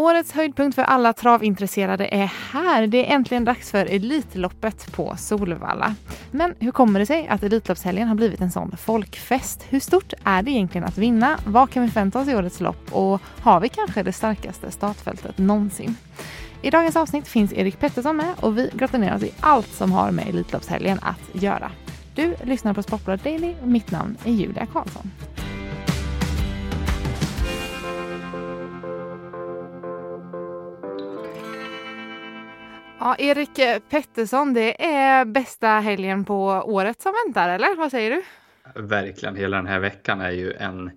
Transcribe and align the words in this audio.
Årets 0.00 0.32
höjdpunkt 0.32 0.74
för 0.74 0.82
alla 0.82 1.12
travintresserade 1.12 2.08
är 2.12 2.32
här. 2.52 2.86
Det 2.86 3.10
är 3.10 3.14
äntligen 3.14 3.44
dags 3.44 3.70
för 3.70 3.86
Elitloppet 3.86 4.92
på 4.92 5.16
Solvalla. 5.16 5.94
Men 6.30 6.54
hur 6.58 6.72
kommer 6.72 7.00
det 7.00 7.06
sig 7.06 7.28
att 7.28 7.42
Elitloppshelgen 7.42 8.08
har 8.08 8.14
blivit 8.14 8.40
en 8.40 8.50
sån 8.50 8.76
folkfest? 8.76 9.66
Hur 9.68 9.80
stort 9.80 10.12
är 10.24 10.42
det 10.42 10.50
egentligen 10.50 10.84
att 10.86 10.98
vinna? 10.98 11.38
Vad 11.46 11.70
kan 11.70 11.82
vi 11.82 11.88
förvänta 11.88 12.20
oss 12.20 12.28
i 12.28 12.34
årets 12.34 12.60
lopp? 12.60 12.92
Och 12.92 13.20
har 13.40 13.60
vi 13.60 13.68
kanske 13.68 14.02
det 14.02 14.12
starkaste 14.12 14.70
startfältet 14.70 15.38
någonsin? 15.38 15.96
I 16.62 16.70
dagens 16.70 16.96
avsnitt 16.96 17.28
finns 17.28 17.52
Erik 17.52 17.80
Pettersson 17.80 18.16
med 18.16 18.34
och 18.40 18.58
vi 18.58 18.70
grottar 18.74 19.14
oss 19.14 19.22
i 19.22 19.32
allt 19.40 19.72
som 19.72 19.92
har 19.92 20.10
med 20.10 20.28
Elitloppshelgen 20.28 20.98
att 21.02 21.42
göra. 21.42 21.70
Du 22.14 22.34
lyssnar 22.44 22.74
på 22.74 22.82
Sportbladet 22.82 23.24
Daily 23.24 23.54
och 23.62 23.68
mitt 23.68 23.90
namn 23.90 24.16
är 24.24 24.32
Julia 24.32 24.66
Karlsson. 24.66 25.10
Ja, 33.02 33.16
Erik 33.18 33.82
Pettersson, 33.90 34.54
det 34.54 34.84
är 34.84 35.24
bästa 35.24 35.68
helgen 35.68 36.24
på 36.24 36.44
året 36.66 37.00
som 37.00 37.12
väntar, 37.26 37.48
eller 37.48 37.76
vad 37.76 37.90
säger 37.90 38.10
du? 38.10 38.22
Verkligen, 38.82 39.36
hela 39.36 39.56
den 39.56 39.66
här 39.66 39.78
veckan 39.78 40.20
är 40.20 40.30
ju 40.30 40.52
en, 40.52 40.90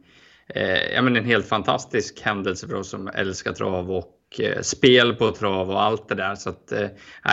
eh, 0.48 0.94
ja, 0.94 1.02
men 1.02 1.16
en 1.16 1.26
helt 1.26 1.48
fantastisk 1.48 2.22
händelse 2.22 2.68
för 2.68 2.76
oss 2.76 2.90
som 2.90 3.08
älskar 3.08 3.54
trav 3.54 3.92
och 3.92 4.40
eh, 4.40 4.62
spel 4.62 5.16
på 5.16 5.32
trav 5.32 5.70
och 5.70 5.82
allt 5.82 6.10
det 6.10 6.16
där. 6.16 6.36
Så 6.36 6.50
att 6.50 6.72
eh, 6.72 6.88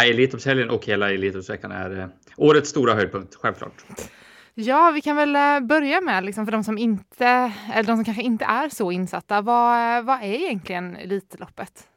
Elitloppshelgen 0.09 0.71
och 0.71 0.87
hela 0.87 1.11
Elitloppsveckan 1.11 1.73
är 1.73 2.01
eh, 2.01 2.07
årets 2.37 2.71
stora 2.71 2.95
höjdpunkt, 2.95 3.35
självklart. 3.35 3.85
Ja, 4.55 4.91
vi 4.95 5.01
kan 5.01 5.17
väl 5.17 5.37
eh, 5.37 5.61
börja 5.61 6.01
med, 6.01 6.25
liksom, 6.25 6.45
för 6.47 6.53
de 6.53 6.65
som, 6.65 6.79
inte, 6.79 7.53
eller 7.75 7.85
de 7.85 7.97
som 7.97 8.05
kanske 8.05 8.23
inte 8.23 8.45
är 8.45 8.69
så 8.69 8.93
insatta, 8.93 9.41
vad, 9.41 10.05
vad 10.05 10.23
är 10.23 10.35
egentligen 10.35 10.97
Elitloppet? 10.97 11.90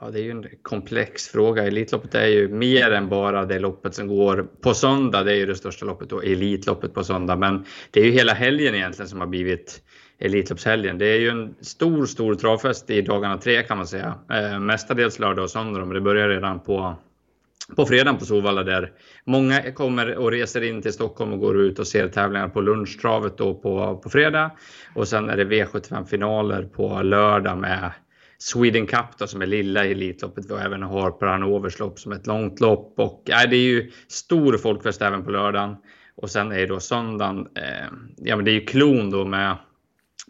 Ja, 0.00 0.10
det 0.10 0.20
är 0.20 0.22
ju 0.22 0.30
en 0.30 0.46
komplex 0.62 1.28
fråga. 1.28 1.66
Elitloppet 1.66 2.14
är 2.14 2.26
ju 2.26 2.48
mer 2.48 2.90
än 2.90 3.08
bara 3.08 3.44
det 3.44 3.58
loppet 3.58 3.94
som 3.94 4.08
går 4.08 4.48
på 4.62 4.74
söndag. 4.74 5.24
Det 5.24 5.32
är 5.32 5.36
ju 5.36 5.46
det 5.46 5.54
största 5.54 5.86
loppet 5.86 6.12
och 6.12 6.24
Elitloppet 6.24 6.94
på 6.94 7.04
söndag. 7.04 7.36
Men 7.36 7.64
det 7.90 8.00
är 8.00 8.04
ju 8.04 8.10
hela 8.10 8.32
helgen 8.32 8.74
egentligen 8.74 9.08
som 9.08 9.20
har 9.20 9.26
blivit 9.26 9.82
Elitloppshelgen. 10.18 10.98
Det 10.98 11.06
är 11.06 11.18
ju 11.18 11.28
en 11.28 11.54
stor, 11.60 12.06
stor 12.06 12.34
travfest 12.34 12.90
i 12.90 13.02
dagarna 13.02 13.38
tre 13.38 13.62
kan 13.62 13.76
man 13.76 13.86
säga. 13.86 14.14
Eh, 14.30 14.60
mestadels 14.60 15.18
lördag 15.18 15.42
och 15.42 15.50
söndag, 15.50 15.84
men 15.84 15.94
det 15.94 16.00
börjar 16.00 16.28
redan 16.28 16.60
på 16.60 16.96
på 17.76 17.86
fredagen 17.86 18.18
på 18.18 18.24
Solvalla 18.24 18.62
där 18.62 18.92
många 19.24 19.72
kommer 19.72 20.16
och 20.16 20.30
reser 20.30 20.62
in 20.62 20.82
till 20.82 20.92
Stockholm 20.92 21.32
och 21.32 21.38
går 21.38 21.60
ut 21.60 21.78
och 21.78 21.86
ser 21.86 22.08
tävlingar 22.08 22.48
på 22.48 22.60
lunchtravet 22.60 23.38
då 23.38 23.54
på, 23.54 24.00
på 24.02 24.10
fredag. 24.10 24.50
Och 24.94 25.08
sen 25.08 25.30
är 25.30 25.36
det 25.36 25.44
V75-finaler 25.44 26.62
på 26.62 27.02
lördag 27.02 27.58
med 27.58 27.92
Sweden 28.38 28.86
Cup 28.86 29.18
då, 29.18 29.26
som 29.26 29.42
är 29.42 29.46
lilla 29.46 29.84
Elitloppet. 29.84 30.50
Vi 30.50 30.54
även 30.54 30.82
har 30.82 31.26
Hanovers 31.26 31.78
lopp 31.78 31.98
som 31.98 32.12
ett 32.12 32.26
långt 32.26 32.60
lopp. 32.60 32.94
Och, 32.96 33.30
äh, 33.30 33.50
det 33.50 33.56
är 33.56 33.60
ju 33.60 33.90
stor 34.08 34.56
folkfest 34.56 35.02
även 35.02 35.24
på 35.24 35.30
lördagen. 35.30 35.76
Och 36.16 36.30
sen 36.30 36.52
är 36.52 36.58
det 36.58 36.66
då 36.66 36.80
söndagen, 36.80 37.48
eh, 37.54 37.86
ja 38.16 38.36
men 38.36 38.44
det 38.44 38.50
är 38.50 38.52
ju 38.52 38.64
klon 38.64 39.10
då 39.10 39.24
med, 39.24 39.56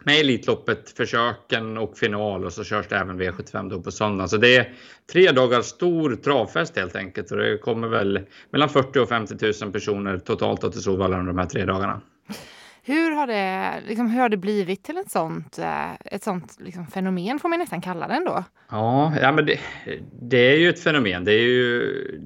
med 0.03 0.19
Elitloppet, 0.19 0.89
försöken 0.89 1.77
och 1.77 1.97
final 1.97 2.45
och 2.45 2.53
så 2.53 2.63
körs 2.63 2.87
det 2.87 2.95
även 2.95 3.21
V75 3.21 3.69
då 3.69 3.81
på 3.81 3.91
söndagen. 3.91 4.29
Så 4.29 4.37
det 4.37 4.55
är 4.55 4.73
tre 5.11 5.31
dagar 5.31 5.61
stor 5.61 6.15
travfest 6.15 6.77
helt 6.77 6.95
enkelt 6.95 7.31
och 7.31 7.37
det 7.37 7.57
kommer 7.57 7.87
väl 7.87 8.19
mellan 8.49 8.69
40 8.69 8.99
och 8.99 9.09
50 9.09 9.63
000 9.63 9.71
personer 9.71 10.17
totalt 10.17 10.71
till 10.71 10.81
Solvalla 10.81 11.19
under 11.19 11.33
de 11.33 11.39
här 11.39 11.45
tre 11.45 11.65
dagarna. 11.65 12.01
Hur 12.83 13.11
har 13.11 13.27
det, 13.27 13.73
liksom, 13.87 14.09
hur 14.09 14.21
har 14.21 14.29
det 14.29 14.37
blivit 14.37 14.83
till 14.83 14.97
ett 14.97 15.11
sånt, 15.11 15.59
eh, 15.59 15.93
ett 16.05 16.23
sånt 16.23 16.57
liksom, 16.59 16.87
fenomen, 16.87 17.39
får 17.39 17.49
man 17.49 17.59
nästan 17.59 17.81
kalla 17.81 18.07
det 18.07 18.13
ändå? 18.13 18.43
Ja, 18.71 19.13
ja 19.21 19.31
men 19.31 19.45
det, 19.45 19.59
det, 20.21 20.37
är 20.37 20.57
ju 20.57 20.69
ett 20.69 20.83
fenomen. 20.83 21.25
Det 21.25 21.33
är 21.33 21.41
ju 21.41 21.81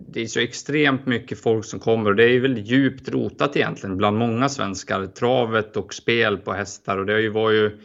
det 0.08 0.22
är 0.22 0.26
så 0.26 0.40
extremt 0.40 1.06
mycket 1.06 1.42
folk 1.42 1.66
som 1.66 1.80
kommer 1.80 2.10
och 2.10 2.16
det 2.16 2.24
är 2.24 2.30
ju 2.30 2.40
väldigt 2.40 2.68
djupt 2.68 3.10
rotat 3.10 3.56
egentligen 3.56 3.98
bland 3.98 4.18
många 4.18 4.50
svenskar. 4.50 5.06
Travet 5.06 5.78
och 5.78 5.94
spel 5.94 6.38
på 6.38 6.54
hästar 6.54 6.98
och 6.98 7.06
det 7.06 7.14
har 7.14 7.20
ju 7.20 7.30
varit 7.30 7.80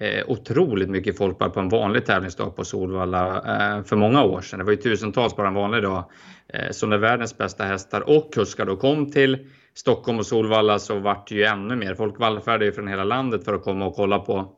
eh, 0.00 0.24
otroligt 0.26 0.88
mycket 0.88 1.18
folk 1.18 1.38
bara 1.38 1.50
på 1.50 1.60
en 1.60 1.68
vanlig 1.68 2.06
tävlingsdag 2.06 2.56
på 2.56 2.64
Solvalla 2.64 3.36
eh, 3.36 3.84
för 3.84 3.96
många 3.96 4.24
år 4.24 4.40
sedan. 4.40 4.58
Det 4.58 4.64
var 4.64 4.72
ju 4.72 4.76
tusentals 4.76 5.36
bara 5.36 5.48
en 5.48 5.54
vanlig 5.54 5.82
dag. 5.82 6.10
Eh, 6.48 6.70
så 6.70 6.86
när 6.86 6.98
världens 6.98 7.38
bästa 7.38 7.64
hästar 7.64 8.10
och 8.10 8.34
kuskar 8.34 8.66
då 8.66 8.76
kom 8.76 9.10
till 9.10 9.38
Stockholm 9.74 10.18
och 10.18 10.26
Solvalla 10.26 10.78
så 10.78 10.98
vart 10.98 11.28
det 11.28 11.34
ju 11.34 11.44
ännu 11.44 11.76
mer. 11.76 11.94
Folk 11.94 12.20
vallfärdade 12.20 12.64
ju 12.64 12.72
från 12.72 12.88
hela 12.88 13.04
landet 13.04 13.44
för 13.44 13.54
att 13.54 13.62
komma 13.62 13.86
och 13.86 13.94
kolla 13.94 14.18
på, 14.18 14.52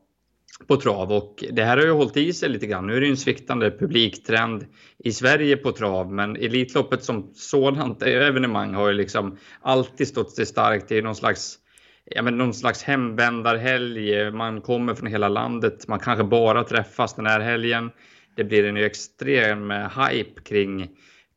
på 0.67 0.75
trav 0.75 1.11
och 1.11 1.43
det 1.51 1.63
här 1.63 1.77
har 1.77 1.83
ju 1.83 1.91
hållit 1.91 2.17
i 2.17 2.33
sig 2.33 2.49
lite 2.49 2.67
grann. 2.67 2.87
Nu 2.87 2.95
är 2.95 2.99
det 2.99 3.05
ju 3.05 3.11
en 3.11 3.17
sviktande 3.17 3.71
publiktrend 3.71 4.65
i 4.97 5.11
Sverige 5.11 5.57
på 5.57 5.71
trav, 5.71 6.13
men 6.13 6.35
Elitloppet 6.35 7.03
som 7.03 7.31
sådant 7.33 8.03
evenemang 8.03 8.73
har 8.73 8.87
ju 8.87 8.93
liksom 8.93 9.37
alltid 9.61 10.07
stått 10.07 10.35
sig 10.35 10.45
starkt. 10.45 10.89
Det 10.89 10.97
är 10.97 11.01
någon 11.01 11.15
slags 11.15 11.59
ja, 12.09 12.21
men 12.21 12.37
någon 12.37 12.53
slags 12.53 12.83
hemvändarhelg. 12.83 14.31
Man 14.31 14.61
kommer 14.61 14.95
från 14.95 15.07
hela 15.07 15.29
landet. 15.29 15.87
Man 15.87 15.99
kanske 15.99 16.23
bara 16.23 16.63
träffas 16.63 17.15
den 17.15 17.25
här 17.25 17.39
helgen. 17.39 17.91
Det 18.35 18.43
blir 18.43 18.65
en 18.65 18.77
extrem 18.77 19.71
eh, 19.71 19.99
hype 19.99 20.41
kring, 20.41 20.89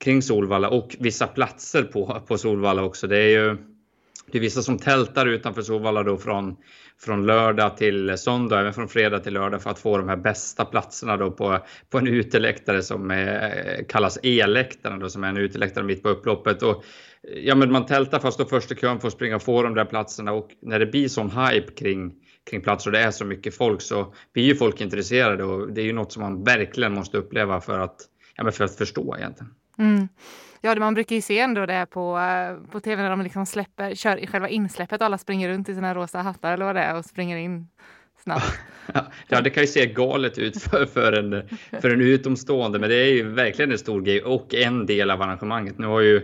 kring 0.05 0.23
Solvalla 0.23 0.69
och 0.69 0.97
vissa 0.99 1.27
platser 1.27 1.83
på, 1.83 2.23
på 2.27 2.39
Solvalla 2.39 2.83
också. 2.83 3.07
Det 3.07 3.19
är 3.19 3.29
ju 3.29 3.57
det 4.33 4.39
är 4.39 4.41
vissa 4.41 4.63
som 4.63 4.79
tältar 4.79 5.27
utanför 5.27 5.63
Sovalla 5.63 6.03
då 6.03 6.17
från, 6.17 6.57
från 7.01 7.27
lördag 7.27 7.77
till 7.77 8.19
söndag, 8.19 8.61
även 8.61 8.73
från 8.73 8.89
fredag 8.89 9.19
till 9.19 9.33
lördag 9.33 9.63
för 9.63 9.71
att 9.71 9.79
få 9.79 9.99
de 9.99 10.09
här 10.09 10.17
bästa 10.17 10.65
platserna 10.65 11.17
då 11.17 11.31
på, 11.31 11.59
på 11.91 11.99
en 11.99 12.07
uteläktare 12.07 12.83
som 12.83 13.11
är, 13.11 13.85
kallas 13.89 14.19
E-läktaren 14.23 14.99
då, 14.99 15.09
som 15.09 15.25
är 15.25 15.29
en 15.29 15.37
uteläktare 15.37 15.85
mitt 15.85 16.03
på 16.03 16.09
upploppet. 16.09 16.63
Och, 16.63 16.85
ja, 17.23 17.55
men 17.55 17.73
man 17.73 17.87
tältar 17.87 18.19
fast 18.19 18.39
då 18.39 18.45
första 18.45 18.75
kön 18.75 19.01
får 19.01 19.11
springa 19.11 19.37
och 19.37 19.43
få 19.43 19.63
de 19.63 19.75
där 19.75 19.85
platserna 19.85 20.33
och 20.33 20.49
när 20.63 20.79
det 20.79 20.87
blir 20.87 21.09
sån 21.09 21.31
hype 21.31 21.73
kring 21.73 22.13
kring 22.51 22.61
platser 22.61 22.91
och 22.91 22.93
det 22.93 23.01
är 23.01 23.11
så 23.11 23.25
mycket 23.25 23.55
folk 23.55 23.83
så 23.83 24.15
blir 24.33 24.45
ju 24.45 24.55
folk 24.55 24.81
intresserade 24.81 25.45
och 25.45 25.73
det 25.73 25.81
är 25.81 25.85
ju 25.85 25.93
något 25.93 26.13
som 26.13 26.23
man 26.23 26.45
verkligen 26.45 26.95
måste 26.95 27.19
uppleva 27.19 27.61
för 27.61 27.79
att, 27.79 27.97
ja, 28.37 28.51
för 28.51 28.65
att 28.65 28.77
förstå 28.77 29.17
egentligen. 29.19 29.55
Mm. 29.79 30.09
Ja, 30.65 30.75
man 30.79 30.95
brukar 30.95 31.17
ju 31.17 31.23
se 31.23 31.39
ändå 31.39 31.67
det 31.67 31.87
på, 31.91 32.19
eh, 32.19 32.71
på 32.71 32.81
tv 32.81 33.03
när 33.03 33.11
de 33.11 33.23
liksom 33.23 33.47
släpper, 33.47 33.95
kör 33.95 34.17
i 34.17 34.27
själva 34.27 34.49
insläppet 34.49 35.01
och 35.01 35.07
alla 35.07 35.19
springer 35.19 35.49
runt 35.49 35.69
i 35.69 35.75
sina 35.75 35.95
rosa 35.95 36.19
hattar 36.19 36.53
eller 36.53 36.65
vad 36.65 36.77
det 36.77 36.81
är 36.81 36.97
och 36.97 37.05
springer 37.05 37.37
in 37.37 37.69
snabbt. 38.23 38.59
Ja, 39.29 39.41
det 39.41 39.51
kan 39.51 39.63
ju 39.63 39.67
se 39.67 39.87
galet 39.87 40.39
ut 40.39 40.63
för, 40.63 40.87
för, 40.87 41.13
en, 41.13 41.49
för 41.81 41.91
en 41.91 42.01
utomstående, 42.01 42.79
men 42.79 42.89
det 42.89 42.97
är 42.97 43.13
ju 43.13 43.29
verkligen 43.29 43.73
en 43.73 43.79
stor 43.79 44.01
grej 44.01 44.23
och 44.23 44.55
en 44.55 44.87
del 44.87 45.11
av 45.11 45.23
arrangemanget. 45.23 45.79
Nu 45.79 45.87
har 45.87 46.01
ju 46.01 46.17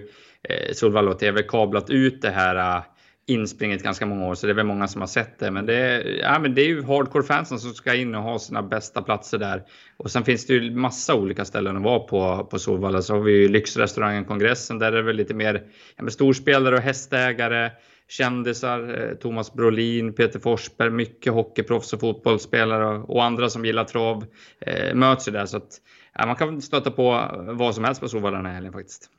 eh, 0.43 0.73
Solvalla 0.73 1.11
och 1.11 1.19
TV 1.19 1.43
kablat 1.43 1.91
ut 1.91 2.23
det 2.23 2.31
här 2.31 2.77
eh, 2.77 2.83
inspringet 3.29 3.83
ganska 3.83 4.07
många 4.07 4.27
år, 4.27 4.35
så 4.35 4.47
det 4.47 4.53
är 4.53 4.55
väl 4.55 4.67
många 4.67 4.89
som 4.89 5.01
har 5.01 5.09
sett 5.09 5.39
det. 5.39 5.51
Men 5.51 5.67
det 5.67 5.75
är, 5.75 6.19
ja, 6.23 6.39
men 6.39 6.55
det 6.55 6.63
är 6.63 6.67
ju 6.67 6.83
hardcore-fansen 6.83 7.59
som 7.59 7.75
ska 7.75 7.95
in 7.95 8.15
och 8.15 8.23
ha 8.23 8.39
sina 8.39 8.63
bästa 8.63 9.03
platser 9.03 9.39
där. 9.39 9.63
Och 9.97 10.11
sen 10.11 10.25
finns 10.25 10.47
det 10.47 10.55
ju 10.55 10.71
massa 10.71 11.15
olika 11.15 11.45
ställen 11.45 11.77
att 11.77 11.83
vara 11.83 11.99
på 11.99 12.49
på 12.51 12.59
Solvalla. 12.59 13.03
Så 13.03 13.15
har 13.15 13.21
vi 13.21 13.33
ju 13.33 13.49
lyxrestaurangen 13.49 14.25
Kongressen, 14.25 14.79
där 14.79 14.93
är 14.93 14.97
det 14.97 15.03
väl 15.03 15.17
lite 15.17 15.35
mer 15.35 15.63
ja, 15.97 16.11
storspelare 16.11 16.75
och 16.75 16.81
hästägare, 16.81 17.71
kändisar, 18.09 19.09
eh, 19.11 19.15
Thomas 19.15 19.53
Brolin, 19.53 20.13
Peter 20.13 20.39
Forsberg, 20.39 20.91
mycket 20.91 21.33
hockeyproffs 21.33 21.93
och 21.93 22.01
fotbollsspelare 22.01 22.99
och 22.99 23.25
andra 23.25 23.49
som 23.49 23.65
gillar 23.65 23.85
trav 23.85 24.25
eh, 24.61 24.95
möts 24.95 25.29
ju 25.29 25.33
där. 25.33 25.47
Så 25.47 25.57
att, 25.57 25.81
ja, 26.15 26.27
man 26.27 26.37
kan 26.37 26.63
stöta 26.63 26.91
på 26.91 27.31
vad 27.49 27.75
som 27.75 27.85
helst 27.85 28.01
på 28.01 28.09
Solvalla 28.09 28.37
den 28.37 28.47
här 28.47 28.55
helgen 28.55 28.73
faktiskt. 28.73 29.11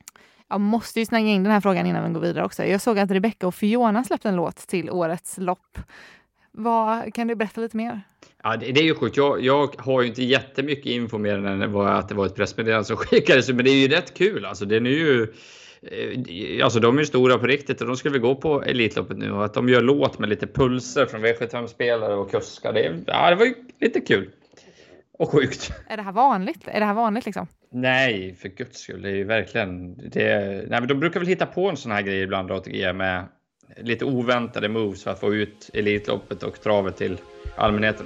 Jag 0.50 0.62
måste 0.62 1.00
ju 1.00 1.06
snänga 1.06 1.32
in 1.32 1.44
den 1.44 1.52
här 1.54 1.62
frågan 1.62 1.86
innan 1.86 2.08
vi 2.08 2.14
går 2.14 2.22
vidare 2.22 2.46
också. 2.46 2.66
Jag 2.66 2.82
såg 2.82 3.00
att 3.00 3.12
Rebecca 3.12 3.48
och 3.48 3.56
Fiona 3.56 4.04
släppte 4.04 4.30
en 4.30 4.36
låt 4.36 4.58
till 4.58 4.90
årets 4.90 5.38
lopp. 5.38 5.78
Vad, 6.52 7.14
kan 7.14 7.28
du 7.28 7.36
berätta 7.36 7.62
lite 7.62 7.78
mer? 7.78 8.02
Ja, 8.44 8.58
det, 8.58 8.72
det 8.72 8.80
är 8.80 8.84
ju 8.84 8.96
sjukt. 8.96 9.18
Jag, 9.18 9.44
jag, 9.44 9.76
har 9.78 10.02
ju 10.02 10.08
inte 10.08 10.24
jättemycket 10.24 10.86
info 10.86 11.18
mer 11.18 11.46
än 11.46 11.76
att 11.78 12.10
det 12.10 12.16
var 12.16 12.26
ett 12.26 12.36
pressmeddelande 12.36 12.86
som 12.86 12.98
skickades. 12.98 13.50
Men 13.50 13.66
det 13.66 13.72
är 13.72 13.76
ju 13.76 13.88
rätt 13.88 14.14
kul. 14.14 14.46
Alltså, 14.46 14.66
den 14.66 14.86
är 14.86 14.90
ju, 14.90 15.34
eh, 15.82 16.64
alltså, 16.66 16.80
de 16.80 16.96
är 16.96 17.00
ju 17.00 17.06
stora 17.06 17.38
på 17.38 17.48
riktigt 17.48 17.82
och 17.82 17.88
de 17.88 17.98
ska 17.98 18.10
gå 18.10 18.36
på 18.36 18.64
Elitloppet 18.64 19.18
nu. 19.18 19.32
Och 19.32 19.46
att 19.46 19.54
de 19.54 19.70
gör 19.70 19.82
låt 19.82 20.20
med 20.20 20.30
lite 20.30 20.48
pulser 20.48 21.06
från 21.06 21.26
V75-spelare 21.26 22.16
och 22.16 22.32
kuskar. 22.32 22.74
Det, 22.74 23.04
ja, 23.08 23.30
det 23.30 23.36
var 23.36 23.46
ju 23.46 23.54
lite 23.80 24.00
kul. 24.00 24.30
Och 25.20 25.32
sjukt. 25.32 25.72
Är 25.88 25.98
det 25.98 26.04
här 26.04 26.12
vanligt? 26.12 26.68
Är 26.68 26.80
det 26.80 26.86
här 26.86 26.94
vanligt 26.94 27.26
liksom? 27.26 27.48
Nej, 27.72 28.36
för 28.36 28.50
guds 28.50 28.80
skull. 28.80 29.02
Det 29.02 29.10
är 29.10 29.16
ju 29.16 29.24
verkligen... 29.24 29.98
Det, 30.10 30.40
nej, 30.70 30.80
men 30.80 30.88
de 30.88 31.00
brukar 31.00 31.20
väl 31.20 31.30
hitta 31.30 31.46
på 31.46 31.70
en 31.70 31.78
sån 31.78 31.92
här 31.92 32.02
grej 32.02 32.22
ibland, 32.22 32.52
ATG, 32.52 32.94
med 32.94 33.26
lite 33.78 34.06
oväntade 34.06 34.70
moves 34.70 35.04
för 35.04 35.12
att 35.12 35.20
få 35.20 35.34
ut 35.34 35.70
Elitloppet 35.74 36.44
och 36.44 36.62
travet 36.62 36.98
till 36.98 37.18
allmänheten. 37.58 38.06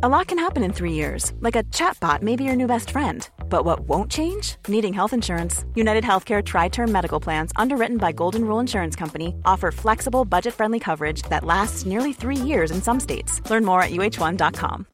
A 0.00 0.08
lot 0.08 0.28
can 0.28 0.38
happen 0.38 0.62
in 0.62 0.72
three 0.72 0.92
years, 0.92 1.32
like 1.40 1.56
a 1.58 1.64
chatbot 1.74 2.22
may 2.22 2.36
be 2.36 2.44
your 2.44 2.54
new 2.54 2.68
best 2.68 2.90
friend. 2.90 3.28
But 3.48 3.64
what 3.64 3.80
won't 3.80 4.08
change? 4.08 4.54
Needing 4.68 4.94
health 4.94 5.12
insurance. 5.12 5.64
United 5.74 6.04
Healthcare 6.04 6.40
Tri 6.40 6.68
Term 6.68 6.92
Medical 6.92 7.18
Plans, 7.18 7.50
underwritten 7.56 7.96
by 7.96 8.12
Golden 8.12 8.44
Rule 8.44 8.60
Insurance 8.60 8.94
Company, 8.94 9.34
offer 9.44 9.72
flexible, 9.72 10.24
budget 10.24 10.54
friendly 10.54 10.78
coverage 10.78 11.22
that 11.30 11.44
lasts 11.44 11.84
nearly 11.84 12.12
three 12.12 12.36
years 12.36 12.70
in 12.70 12.80
some 12.80 13.00
states. 13.00 13.42
Learn 13.50 13.64
more 13.64 13.82
at 13.82 13.90
uh1.com. 13.90 14.86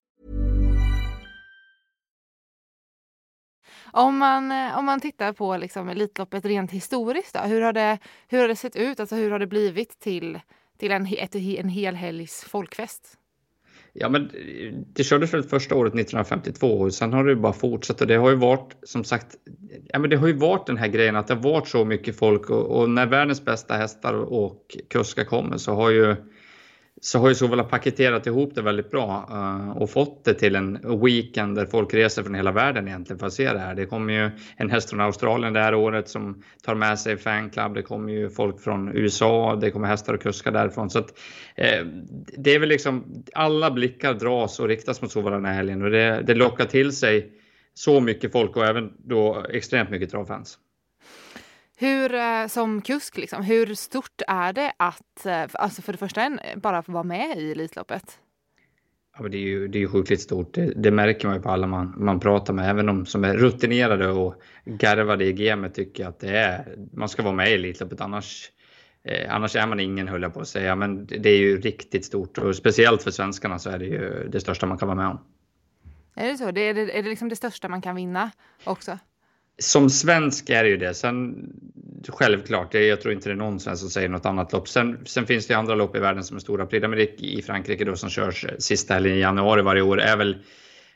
Om 3.93 4.19
man, 4.19 4.53
eh, 4.53 4.79
om 4.79 4.85
man 4.85 5.01
tittar 5.01 5.33
på 5.33 5.57
liksom 5.57 5.89
Elitloppet 5.89 6.45
rent 6.45 6.71
historiskt, 6.71 7.35
då, 7.35 7.41
hur, 7.41 7.61
har 7.61 7.73
det, 7.73 7.99
hur 8.29 8.39
har 8.41 8.49
det 8.49 8.57
sett 8.57 8.77
ut? 8.77 9.01
Alltså 9.01 9.17
hur 9.17 9.31
har 9.31 9.39
det 9.39 9.47
blivit 9.47 10.01
till, 10.01 10.41
till 10.79 10.93
en, 10.93 11.07
ett, 11.07 11.35
en 11.35 11.69
helhelgs 11.69 12.45
folkfest? 12.45 13.19
Ja, 13.97 14.09
men 14.09 14.31
det 14.95 15.05
kördes 15.05 15.35
väl 15.35 15.43
första 15.43 15.75
året 15.75 15.95
1952 15.95 16.67
och 16.67 16.95
sen 16.95 17.13
har 17.13 17.25
det 17.25 17.37
bara 17.37 17.53
fortsatt 17.53 18.01
och 18.01 18.07
det 18.07 18.15
har 18.15 18.31
ju 18.31 18.37
varit 18.37 18.77
som 18.83 19.05
sagt. 19.05 19.37
Ja, 19.89 19.99
men 19.99 20.11
det 20.11 20.17
har 20.17 20.27
ju 20.27 20.33
varit 20.37 20.67
den 20.67 20.77
här 20.77 20.89
grejen 20.89 21.17
att 21.17 21.27
det 21.27 21.35
har 21.35 21.43
varit 21.43 21.69
så 21.69 21.85
mycket 21.85 22.19
folk 22.19 22.51
och, 22.51 22.81
och 22.81 22.91
när 22.91 23.07
världens 23.07 23.45
bästa 23.45 23.75
hästar 23.75 24.15
och 24.15 24.77
kuskar 24.91 25.25
kommer 25.25 25.57
så 25.57 25.73
har 25.75 25.91
ju 25.91 26.17
så 27.05 27.19
har 27.19 27.29
ju 27.29 27.35
Sovalla 27.35 27.65
paketerat 27.65 28.27
ihop 28.27 28.55
det 28.55 28.63
väldigt 28.63 28.91
bra 28.91 29.29
uh, 29.31 29.83
och 29.83 29.91
fått 29.91 30.25
det 30.25 30.35
till 30.35 30.57
en 30.57 31.01
weekend 31.05 31.57
där 31.57 31.67
folk 31.67 31.95
reser 31.95 32.23
från 32.23 32.35
hela 32.35 32.53
världen 32.53 32.89
egentligen 32.89 33.19
för 33.19 33.27
att 33.27 33.33
se 33.33 33.53
det 33.53 33.59
här. 33.59 33.75
Det 33.75 33.87
kommer 33.87 34.13
ju 34.13 34.31
en 34.57 34.71
häst 34.71 34.91
från 34.91 35.01
Australien 35.01 35.53
det 35.53 35.61
här 35.61 35.75
året 35.75 36.09
som 36.09 36.43
tar 36.63 36.75
med 36.75 36.99
sig 36.99 37.17
fanclub. 37.17 37.75
Det 37.75 37.83
kommer 37.83 38.13
ju 38.13 38.31
folk 38.31 38.61
från 38.61 38.97
USA. 38.97 39.57
Det 39.61 39.71
kommer 39.71 39.89
hästar 39.89 40.15
och 40.15 40.23
kuskar 40.23 40.53
därifrån. 40.53 40.91
Så 40.91 40.99
att, 40.99 41.09
uh, 41.09 41.87
det 42.37 42.55
är 42.55 42.59
väl 42.59 42.69
liksom 42.69 43.25
alla 43.33 43.71
blickar 43.71 44.15
dras 44.15 44.61
och 44.61 44.69
riktas 44.69 45.03
mot 45.03 45.13
Sovalla 45.13 45.37
den 45.37 45.45
här 45.45 45.55
helgen 45.55 45.83
och 45.83 45.91
det, 45.91 46.23
det 46.27 46.35
lockar 46.35 46.65
till 46.65 46.93
sig 46.93 47.33
så 47.75 48.01
mycket 48.01 48.33
folk 48.33 48.57
och 48.57 48.67
även 48.67 48.93
då 48.99 49.45
extremt 49.51 49.91
mycket 49.91 50.11
travfans. 50.11 50.59
Hur, 51.77 52.15
eh, 52.15 52.47
som 52.47 52.83
kusk, 52.83 53.17
liksom, 53.17 53.43
hur 53.43 53.75
stort 53.75 54.23
är 54.29 54.53
det 54.53 54.73
att, 54.77 55.27
eh, 55.27 55.45
alltså 55.53 55.83
för 55.83 55.93
det 55.93 55.99
första, 55.99 56.39
bara 56.57 56.83
få 56.83 56.93
vara 56.93 57.05
med 57.05 57.39
i 57.39 57.53
Elitloppet? 57.53 58.19
Ja, 59.17 59.23
men 59.23 59.31
det 59.31 59.37
är 59.37 59.41
ju 59.41 59.69
det 59.69 59.83
är 59.83 59.87
sjukligt 59.87 60.21
stort. 60.21 60.55
Det, 60.55 60.73
det, 60.77 60.91
märker 60.91 61.27
man 61.27 61.37
ju 61.37 61.43
på 61.43 61.51
alla 61.51 61.67
man, 61.67 61.95
man 61.97 62.21
pratar 62.21 62.53
med. 62.53 62.71
Även 62.71 62.87
de 62.87 63.07
som 63.07 63.25
är 63.25 63.35
rutinerade 63.35 64.09
och 64.09 64.35
garvade 64.65 65.25
i 65.25 65.33
gamet 65.33 65.75
tycker 65.75 66.07
att 66.07 66.21
det 66.21 66.39
är, 66.39 66.77
man 66.93 67.09
ska 67.09 67.23
vara 67.23 67.35
med 67.35 67.51
i 67.51 67.55
Elitloppet. 67.55 68.01
Annars, 68.01 68.51
eh, 69.05 69.35
annars 69.35 69.57
är 69.57 69.67
man 69.67 69.81
ingen, 69.81 70.09
höll 70.09 70.23
jag 70.23 70.35
på 70.35 70.41
att 70.41 70.49
säga. 70.49 70.77
Men 70.77 71.07
det 71.07 71.29
är 71.29 71.39
ju 71.39 71.61
riktigt 71.61 72.05
stort 72.05 72.39
och 72.39 72.57
speciellt 72.57 73.03
för 73.03 73.11
svenskarna 73.11 73.59
så 73.59 73.71
är 73.71 73.79
det 73.79 73.87
ju 73.87 74.29
det 74.29 74.41
största 74.41 74.67
man 74.67 74.79
kan 74.79 74.89
vara 74.89 74.97
med 74.97 75.09
om. 75.09 75.19
Är 76.15 76.29
det 76.29 76.37
så? 76.37 76.51
Det 76.51 76.61
är, 76.61 76.75
det, 76.75 76.99
är 76.99 77.03
det 77.03 77.09
liksom 77.09 77.29
det 77.29 77.37
största 77.37 77.69
man 77.69 77.83
kan 77.83 77.97
vinna 77.97 78.31
också? 78.65 78.99
Som 79.59 79.91
svensk 79.91 80.51
är 80.51 80.63
det 80.65 80.69
ju 80.69 80.77
det. 80.77 80.95
Sen 80.95 81.35
självklart, 82.09 82.75
jag 82.75 83.01
tror 83.01 83.15
inte 83.15 83.29
det 83.29 83.33
är 83.33 83.37
någon 83.37 83.61
svensk 83.61 83.81
som 83.81 83.91
säger 83.91 84.09
något 84.09 84.27
annat 84.27 84.53
lopp. 84.53 84.69
Sen, 84.69 84.99
sen 85.05 85.27
finns 85.27 85.47
det 85.47 85.55
andra 85.55 85.75
lopp 85.75 85.97
i 85.97 85.99
världen 85.99 86.25
som 86.25 86.37
är 86.37 86.41
stora. 86.41 86.67
Prix 86.67 86.85
d'Amérique 86.85 87.25
i 87.25 87.43
Frankrike 87.43 87.85
då 87.85 87.97
som 87.97 88.11
körs 88.11 88.45
eh, 88.45 88.55
sista 88.59 88.95
helgen 88.95 89.17
i 89.17 89.21
januari 89.21 89.63
varje 89.63 89.83
år 89.83 90.01
är 90.01 90.17
väl 90.17 90.37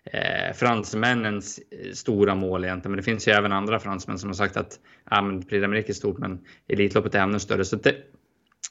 eh, 0.05 0.55
fransmännens 0.55 1.59
eh, 1.59 1.93
stora 1.93 2.35
mål 2.35 2.65
egentligen. 2.65 2.91
Men 2.91 2.97
det 2.97 3.03
finns 3.03 3.29
ju 3.29 3.33
även 3.33 3.53
andra 3.53 3.79
fransmän 3.79 4.19
som 4.19 4.29
har 4.29 4.35
sagt 4.35 4.57
att 4.57 4.79
ja, 5.11 5.23
men 5.23 5.43
Prix 5.43 5.65
d'Amérique 5.65 5.89
är 5.89 5.93
stort 5.93 6.19
men 6.19 6.39
Elitloppet 6.69 7.15
är 7.15 7.21
ännu 7.21 7.39
större. 7.39 7.65
Så 7.65 7.77
det, 7.77 7.95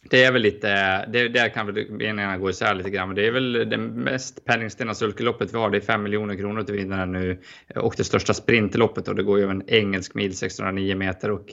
det 0.10 0.24
är 0.24 0.31
väl 0.31 0.42
lite, 0.42 1.06
det, 1.06 1.28
där 1.28 1.50
kan 1.50 1.66
väl 1.66 1.92
meningarna 1.92 2.38
gå 2.38 2.50
isär 2.50 2.75
lite 2.75 2.89
grann. 2.89 3.10
Men 3.10 3.16
det 3.16 3.28
är 3.28 3.31
väl 3.31 3.69
det 3.69 3.78
mest 3.78 4.45
penningstinna 4.45 4.94
sulkeloppet 4.94 5.54
vi 5.54 5.57
har. 5.57 5.69
Det 5.69 5.78
är 5.78 5.81
5 5.81 6.04
miljoner 6.04 6.36
kronor 6.36 6.63
till 6.63 6.75
vinnaren 6.75 7.12
nu. 7.12 7.42
Och 7.75 7.94
det 7.98 8.04
största 8.04 8.34
sprintloppet 8.34 9.07
och 9.07 9.16
det 9.16 9.24
går 9.24 9.39
ju 9.39 9.50
en 9.50 9.69
engelsk 9.69 10.13
mil 10.13 10.38
609 10.38 10.95
meter. 10.95 11.31
Och 11.31 11.45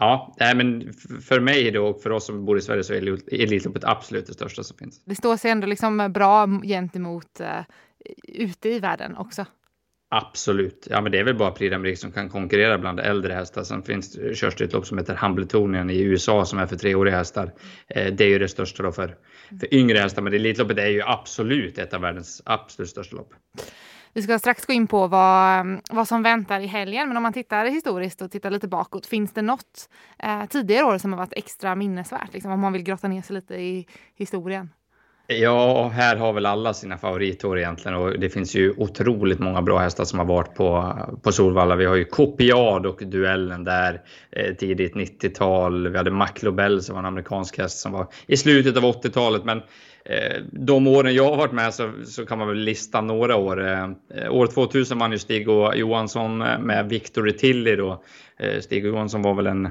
ja, 0.00 0.34
men 0.38 0.92
för 1.22 1.40
mig 1.40 1.70
då 1.70 1.86
och 1.86 2.02
för 2.02 2.10
oss 2.10 2.26
som 2.26 2.44
bor 2.44 2.58
i 2.58 2.60
Sverige 2.60 2.84
så 2.84 2.94
är 2.94 3.34
Elitloppet 3.42 3.84
absolut 3.84 4.26
det 4.26 4.32
största 4.32 4.62
som 4.62 4.76
finns. 4.76 5.04
Det 5.04 5.14
står 5.14 5.36
sig 5.36 5.50
ändå 5.50 5.66
liksom 5.66 6.12
bra 6.12 6.46
gentemot 6.62 7.40
uh, 7.40 7.46
ute 8.28 8.68
i 8.68 8.80
världen 8.80 9.16
också. 9.16 9.46
Absolut. 10.10 10.86
Ja, 10.90 11.00
men 11.00 11.12
det 11.12 11.18
är 11.18 11.24
väl 11.24 11.34
bara 11.34 11.50
Prix 11.50 11.74
d'Amérique 11.74 11.94
som 11.94 12.12
kan 12.12 12.28
konkurrera 12.28 12.78
bland 12.78 13.00
äldre 13.00 13.32
hästar. 13.32 13.62
Sen 13.62 13.82
finns, 13.82 14.18
körs 14.34 14.54
det 14.56 14.64
ett 14.64 14.72
lopp 14.72 14.86
som 14.86 14.98
heter 14.98 15.14
Hambletonien 15.14 15.90
i 15.90 16.00
USA 16.00 16.44
som 16.44 16.58
är 16.58 16.66
för 16.66 16.76
treåriga 16.76 17.16
hästar. 17.16 17.52
Eh, 17.88 18.12
det 18.14 18.24
är 18.24 18.28
ju 18.28 18.38
det 18.38 18.48
största 18.48 18.82
då 18.82 18.92
för, 18.92 19.16
för 19.60 19.74
yngre 19.74 19.98
hästar, 19.98 20.22
men 20.22 20.34
Elitloppet 20.34 20.78
är 20.78 20.86
ju 20.86 21.02
absolut 21.02 21.78
ett 21.78 21.94
av 21.94 22.00
världens 22.00 22.42
absolut 22.44 22.90
största 22.90 23.16
lopp. 23.16 23.34
Vi 24.12 24.22
ska 24.22 24.38
strax 24.38 24.66
gå 24.66 24.72
in 24.72 24.86
på 24.86 25.06
vad, 25.06 25.80
vad 25.90 26.08
som 26.08 26.22
väntar 26.22 26.60
i 26.60 26.66
helgen, 26.66 27.08
men 27.08 27.16
om 27.16 27.22
man 27.22 27.32
tittar 27.32 27.66
historiskt 27.66 28.22
och 28.22 28.30
tittar 28.30 28.50
lite 28.50 28.68
bakåt, 28.68 29.06
finns 29.06 29.32
det 29.32 29.42
något 29.42 29.88
eh, 30.18 30.46
tidigare 30.46 30.84
år 30.84 30.98
som 30.98 31.12
har 31.12 31.18
varit 31.18 31.32
extra 31.36 31.74
minnesvärt? 31.74 32.32
Liksom, 32.32 32.52
om 32.52 32.60
man 32.60 32.72
vill 32.72 32.82
grotta 32.82 33.08
ner 33.08 33.22
sig 33.22 33.34
lite 33.34 33.54
i 33.54 33.86
historien? 34.14 34.70
Ja, 35.30 35.88
här 35.88 36.16
har 36.16 36.32
väl 36.32 36.46
alla 36.46 36.74
sina 36.74 36.98
favoriter 36.98 37.58
egentligen 37.58 37.96
och 37.96 38.20
det 38.20 38.30
finns 38.30 38.54
ju 38.54 38.74
otroligt 38.76 39.38
många 39.38 39.62
bra 39.62 39.78
hästar 39.78 40.04
som 40.04 40.18
har 40.18 40.26
varit 40.26 40.54
på, 40.54 40.94
på 41.22 41.32
Solvalla. 41.32 41.76
Vi 41.76 41.84
har 41.84 41.94
ju 41.96 42.04
Copiad 42.04 42.86
och 42.86 43.02
duellen 43.06 43.64
där 43.64 44.00
eh, 44.30 44.54
tidigt 44.54 44.94
90-tal. 44.94 45.88
Vi 45.88 45.96
hade 45.96 46.10
Maclobel 46.10 46.82
som 46.82 46.94
var 46.94 47.00
en 47.00 47.06
amerikansk 47.06 47.58
häst 47.58 47.78
som 47.78 47.92
var 47.92 48.06
i 48.26 48.36
slutet 48.36 48.76
av 48.76 48.82
80-talet. 48.82 49.44
Men 49.44 49.58
eh, 50.04 50.42
de 50.52 50.86
åren 50.86 51.14
jag 51.14 51.30
har 51.30 51.36
varit 51.36 51.52
med 51.52 51.74
så, 51.74 51.92
så 52.04 52.26
kan 52.26 52.38
man 52.38 52.48
väl 52.48 52.58
lista 52.58 53.00
några 53.00 53.36
år. 53.36 53.68
Eh, 53.68 53.90
år 54.30 54.46
2000 54.46 54.98
vann 54.98 55.12
ju 55.12 55.18
Stig 55.18 55.48
och 55.48 55.76
Johansson 55.76 56.42
eh, 56.42 56.58
med 56.58 56.88
Victory 56.88 57.32
Tilly 57.32 57.76
då. 57.76 58.02
Eh, 58.38 58.60
Stig 58.60 58.84
och 58.84 58.90
Johansson 58.90 59.22
var 59.22 59.34
väl 59.34 59.46
en 59.46 59.68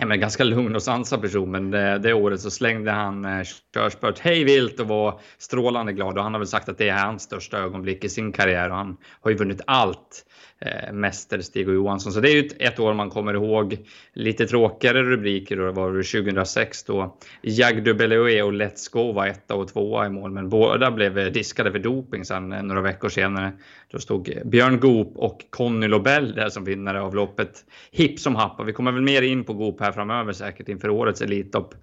ja, 0.00 0.06
men 0.06 0.20
ganska 0.20 0.44
lugn 0.44 0.74
och 0.74 0.82
sansad 0.82 1.22
person, 1.22 1.50
men 1.50 1.70
det, 1.70 1.98
det 1.98 2.12
året 2.12 2.40
så 2.40 2.50
slängde 2.50 2.90
han 2.90 3.24
eh, 3.24 3.42
körspöet 3.74 4.18
hej 4.18 4.44
vilt 4.44 4.80
och 4.80 4.88
var 4.88 5.20
strålande 5.38 5.92
glad. 5.92 6.18
Och 6.18 6.24
han 6.24 6.34
har 6.34 6.38
väl 6.38 6.48
sagt 6.48 6.68
att 6.68 6.78
det 6.78 6.88
är 6.88 6.98
hans 6.98 7.22
största 7.22 7.58
ögonblick 7.58 8.04
i 8.04 8.08
sin 8.08 8.32
karriär 8.32 8.70
och 8.70 8.76
han 8.76 8.96
har 9.20 9.30
ju 9.30 9.36
vunnit 9.36 9.60
allt. 9.66 10.24
Eh, 10.58 10.92
mäster 10.92 11.40
Stig 11.40 11.68
och 11.68 11.74
Johansson. 11.74 12.12
Så 12.12 12.20
det 12.20 12.30
är 12.30 12.32
ju 12.32 12.46
ett, 12.46 12.56
ett, 12.58 12.78
år 12.78 12.94
man 12.94 13.10
kommer 13.10 13.34
ihåg. 13.34 13.78
Lite 14.12 14.46
tråkigare 14.46 15.02
rubriker 15.02 15.56
då 15.56 15.72
var 15.72 15.90
2006 15.90 16.84
då 16.84 17.16
Jagdu 17.42 17.80
Dubelue 17.80 18.42
och 18.42 18.52
Let's 18.52 18.92
Go 18.92 19.12
var 19.12 19.26
etta 19.26 19.54
och 19.54 19.68
tvåa 19.68 20.06
i 20.06 20.10
mål, 20.10 20.30
men 20.30 20.48
båda 20.48 20.90
blev 20.90 21.18
eh, 21.18 21.26
diskade 21.26 21.72
för 21.72 21.78
doping 21.78 22.24
sen 22.24 22.52
eh, 22.52 22.62
några 22.62 22.80
veckor 22.80 23.08
senare. 23.08 23.52
Då 23.90 23.98
stod 23.98 24.28
eh, 24.28 24.44
Björn 24.44 24.80
Goop 24.80 25.16
och 25.16 25.44
Conny 25.50 25.88
Lobel 25.88 26.34
där 26.34 26.48
som 26.48 26.64
vinnare 26.64 27.00
av 27.00 27.14
loppet. 27.14 27.64
Hipp 27.90 28.20
som 28.20 28.34
happ 28.34 28.60
och 28.60 28.68
vi 28.68 28.72
kommer 28.72 28.92
väl 28.92 29.02
mer 29.02 29.22
in 29.22 29.44
på 29.44 29.52
Goop 29.52 29.80
här 29.84 29.92
framöver 29.92 30.32
säkert 30.32 30.68
inför 30.68 30.90
årets 30.90 31.20
Elitlopp. 31.20 31.74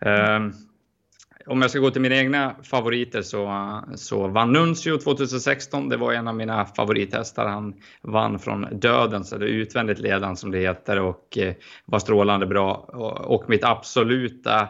Um, 0.00 0.52
om 1.48 1.62
jag 1.62 1.70
ska 1.70 1.78
gå 1.78 1.90
till 1.90 2.02
mina 2.02 2.16
egna 2.16 2.56
favoriter 2.62 3.22
så, 3.22 3.80
så 3.94 4.28
vann 4.28 4.52
Nuncio 4.52 4.98
2016. 4.98 5.88
Det 5.88 5.96
var 5.96 6.12
en 6.12 6.28
av 6.28 6.36
mina 6.36 6.66
favorithästar. 6.66 7.46
Han 7.46 7.74
vann 8.02 8.38
från 8.38 8.66
döden, 8.80 9.24
eller 9.34 9.46
utvändigt 9.46 9.98
ledan 9.98 10.36
som 10.36 10.50
det 10.50 10.58
heter 10.58 11.00
och 11.00 11.38
eh, 11.38 11.54
var 11.84 11.98
strålande 11.98 12.46
bra. 12.46 12.74
Och, 12.74 13.34
och 13.34 13.50
mitt 13.50 13.64
absoluta 13.64 14.68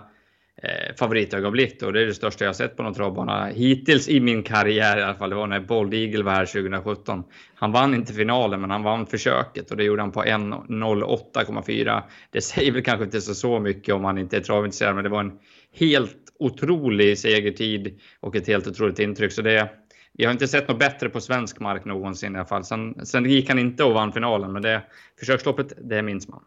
eh, 0.62 0.94
favoritögonblick 0.96 1.82
och 1.82 1.92
det 1.92 2.02
är 2.02 2.06
det 2.06 2.14
största 2.14 2.44
jag 2.44 2.56
sett 2.56 2.76
på 2.76 2.82
någon 2.82 2.94
travbana 2.94 3.46
hittills 3.46 4.08
i 4.08 4.20
min 4.20 4.42
karriär 4.42 4.98
i 4.98 5.02
alla 5.02 5.14
fall. 5.14 5.30
Det 5.30 5.36
var 5.36 5.46
när 5.46 5.60
Bold 5.60 5.94
Eagle 5.94 6.22
var 6.22 6.32
här 6.32 6.46
2017. 6.46 7.24
Han 7.54 7.72
vann 7.72 7.94
inte 7.94 8.12
finalen, 8.12 8.60
men 8.60 8.70
han 8.70 8.82
vann 8.82 9.06
försöket 9.06 9.70
och 9.70 9.76
det 9.76 9.84
gjorde 9.84 10.02
han 10.02 10.12
på 10.12 10.22
1.08,4. 10.22 12.02
Det 12.30 12.40
säger 12.40 12.72
väl 12.72 12.82
kanske 12.82 13.04
inte 13.04 13.20
så, 13.20 13.34
så 13.34 13.60
mycket 13.60 13.94
om 13.94 14.02
man 14.02 14.18
inte 14.18 14.36
är 14.36 14.40
travintresserad, 14.40 14.94
men 14.94 15.04
det 15.04 15.10
var 15.10 15.20
en 15.20 15.38
helt 15.74 16.16
otrolig 16.38 17.18
segertid 17.18 18.00
och 18.20 18.36
ett 18.36 18.46
helt 18.46 18.66
otroligt 18.66 18.98
intryck. 18.98 19.32
Så 19.32 19.42
det, 19.42 19.70
vi 20.12 20.24
har 20.24 20.32
inte 20.32 20.48
sett 20.48 20.68
något 20.68 20.78
bättre 20.78 21.08
på 21.08 21.20
svensk 21.20 21.60
mark 21.60 21.84
någonsin 21.84 22.34
i 22.34 22.38
alla 22.38 22.48
fall. 22.48 22.64
Sen, 22.64 23.06
sen 23.06 23.24
gick 23.24 23.48
han 23.48 23.58
inte 23.58 23.84
och 23.84 23.94
vann 23.94 24.12
finalen, 24.12 24.52
men 24.52 24.62
det 24.62 24.82
försöksloppet, 25.18 25.72
det 25.82 26.02
minns 26.02 26.28
man. 26.28 26.42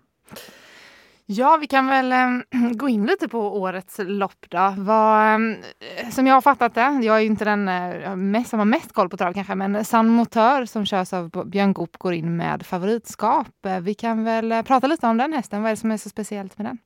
Ja, 1.33 1.57
vi 1.61 1.67
kan 1.67 1.87
väl 1.87 2.11
ehm, 2.11 2.43
gå 2.77 2.89
in 2.89 3.05
lite 3.05 3.27
på 3.27 3.61
årets 3.61 3.99
lopp 4.03 4.45
då. 4.49 4.73
Vad, 4.77 5.27
ehm, 5.27 5.55
som 6.11 6.27
jag 6.27 6.33
har 6.33 6.41
fattat 6.41 6.75
det, 6.75 6.99
jag 7.01 7.15
är 7.15 7.19
ju 7.19 7.25
inte 7.25 7.45
den 7.45 7.67
äh, 7.67 8.15
mest, 8.15 8.49
som 8.49 8.59
har 8.59 8.65
mest 8.65 8.93
koll 8.93 9.09
på 9.09 9.17
trav 9.17 9.33
kanske, 9.33 9.55
men 9.55 9.85
San 9.85 10.09
Motör 10.09 10.65
som 10.65 10.85
körs 10.85 11.13
av 11.13 11.49
Björn 11.49 11.73
Goop 11.73 11.97
går 11.97 12.13
in 12.13 12.37
med 12.37 12.65
favoritskap. 12.65 13.65
Eh, 13.65 13.79
vi 13.79 13.93
kan 13.93 14.23
väl 14.23 14.51
eh, 14.51 14.61
prata 14.61 14.87
lite 14.87 15.07
om 15.07 15.17
den 15.17 15.33
hästen. 15.33 15.61
Vad 15.61 15.69
är 15.69 15.75
det 15.75 15.79
som 15.79 15.91
är 15.91 15.97
så 15.97 16.09
speciellt 16.09 16.57
med 16.57 16.67
den? 16.67 16.77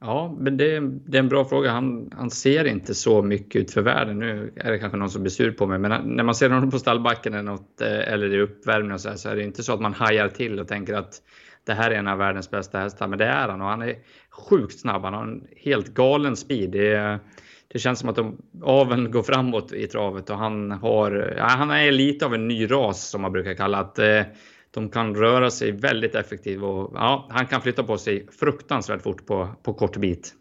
Ja, 0.00 0.36
men 0.38 0.56
det, 0.56 0.80
det, 0.80 1.18
är 1.18 1.22
en 1.22 1.28
bra 1.28 1.44
fråga. 1.44 1.70
Han, 1.70 2.10
han, 2.16 2.30
ser 2.30 2.64
inte 2.64 2.94
så 2.94 3.22
mycket 3.22 3.62
ut 3.62 3.70
för 3.70 3.82
världen. 3.82 4.18
Nu 4.18 4.52
är 4.56 4.70
det 4.70 4.78
kanske 4.78 4.98
någon 4.98 5.10
som 5.10 5.22
blir 5.22 5.30
sur 5.30 5.50
på 5.50 5.66
mig, 5.66 5.78
men 5.78 6.16
när 6.16 6.24
man 6.24 6.34
ser 6.34 6.50
honom 6.50 6.70
på 6.70 6.78
stallbacken 6.78 7.34
eller, 7.34 7.42
något, 7.42 7.80
eller 7.80 8.34
i 8.34 8.40
uppvärmning 8.40 8.92
och 8.92 9.00
så, 9.00 9.08
här, 9.08 9.16
så 9.16 9.28
är 9.28 9.36
det 9.36 9.42
inte 9.42 9.62
så 9.62 9.72
att 9.72 9.80
man 9.80 9.94
hajar 9.94 10.28
till 10.28 10.60
och 10.60 10.68
tänker 10.68 10.94
att 10.94 11.22
det 11.66 11.74
här 11.74 11.90
är 11.90 11.94
en 11.94 12.08
av 12.08 12.18
världens 12.18 12.50
bästa 12.50 12.78
hästar. 12.78 13.08
Men 13.08 13.18
det 13.18 13.26
är 13.26 13.48
han 13.48 13.60
och 13.60 13.68
han 13.68 13.82
är 13.82 13.96
sjukt 14.30 14.80
snabb. 14.80 15.02
Han 15.02 15.14
har 15.14 15.22
en 15.22 15.46
helt 15.56 15.94
galen 15.94 16.36
speed. 16.36 16.70
Det 16.70 17.20
det 17.68 17.78
känns 17.78 17.98
som 17.98 18.08
att 18.08 18.16
de, 18.16 18.36
aveln 18.62 19.10
går 19.10 19.22
framåt 19.22 19.72
i 19.72 19.86
travet 19.86 20.30
och 20.30 20.38
han 20.38 20.70
har, 20.70 21.34
ja, 21.36 21.44
han 21.44 21.70
är 21.70 21.92
lite 21.92 22.26
av 22.26 22.34
en 22.34 22.48
ny 22.48 22.70
ras 22.70 23.08
som 23.08 23.22
man 23.22 23.32
brukar 23.32 23.54
kalla 23.54 23.78
att 23.78 23.98
eh, 23.98 24.22
de 24.70 24.90
kan 24.90 25.14
röra 25.14 25.50
sig 25.50 25.72
väldigt 25.72 26.14
effektivt 26.14 26.62
och 26.62 26.92
ja, 26.94 27.28
han 27.30 27.46
kan 27.46 27.60
flytta 27.60 27.82
på 27.82 27.98
sig 27.98 28.26
fruktansvärt 28.40 29.02
fort 29.02 29.26
på, 29.26 29.48
på 29.62 29.74
kort 29.74 29.96
bit. 29.96 30.34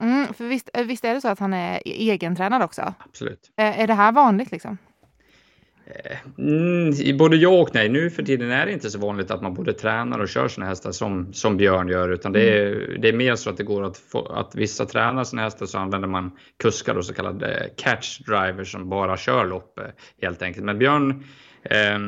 Mm, 0.00 0.34
för 0.34 0.44
visst, 0.44 0.70
eh, 0.74 0.84
visst 0.84 1.04
är 1.04 1.14
det 1.14 1.20
så 1.20 1.28
att 1.28 1.38
han 1.38 1.54
är 1.54 1.76
e-, 1.76 1.80
egentränad 1.84 2.62
också? 2.62 2.94
Absolut. 2.98 3.52
Är, 3.56 3.82
är 3.82 3.86
det 3.86 3.94
här 3.94 4.12
vanligt 4.12 4.52
liksom? 4.52 4.78
Mm, 6.38 7.16
både 7.18 7.36
ja 7.36 7.48
och 7.48 7.70
nej. 7.74 7.88
Nu 7.88 8.10
för 8.10 8.22
tiden 8.22 8.50
är 8.50 8.66
det 8.66 8.72
inte 8.72 8.90
så 8.90 8.98
vanligt 8.98 9.30
att 9.30 9.42
man 9.42 9.54
både 9.54 9.72
tränar 9.72 10.18
och 10.18 10.28
kör 10.28 10.48
sina 10.48 10.66
hästar 10.66 10.92
som, 10.92 11.32
som 11.32 11.56
Björn 11.56 11.88
gör, 11.88 12.08
utan 12.08 12.32
det 12.32 12.58
är, 12.58 12.96
det 12.98 13.08
är 13.08 13.12
mer 13.12 13.36
så 13.36 13.50
att 13.50 13.56
det 13.56 13.64
går 13.64 13.84
att, 13.84 13.98
få, 13.98 14.26
att 14.26 14.54
vissa 14.54 14.86
tränar 14.86 15.24
sina 15.24 15.42
hästar 15.42 15.66
så 15.66 15.78
använder 15.78 16.08
man 16.08 16.30
kuskar 16.62 16.94
och 16.94 17.04
så 17.04 17.14
kallade 17.14 17.70
catch 17.76 18.18
drivers 18.18 18.72
som 18.72 18.88
bara 18.88 19.16
kör 19.16 19.46
lopp 19.46 19.80
helt 20.22 20.42
enkelt. 20.42 20.64
Men 20.64 20.78
Björn 20.78 21.24
eh, 21.62 21.98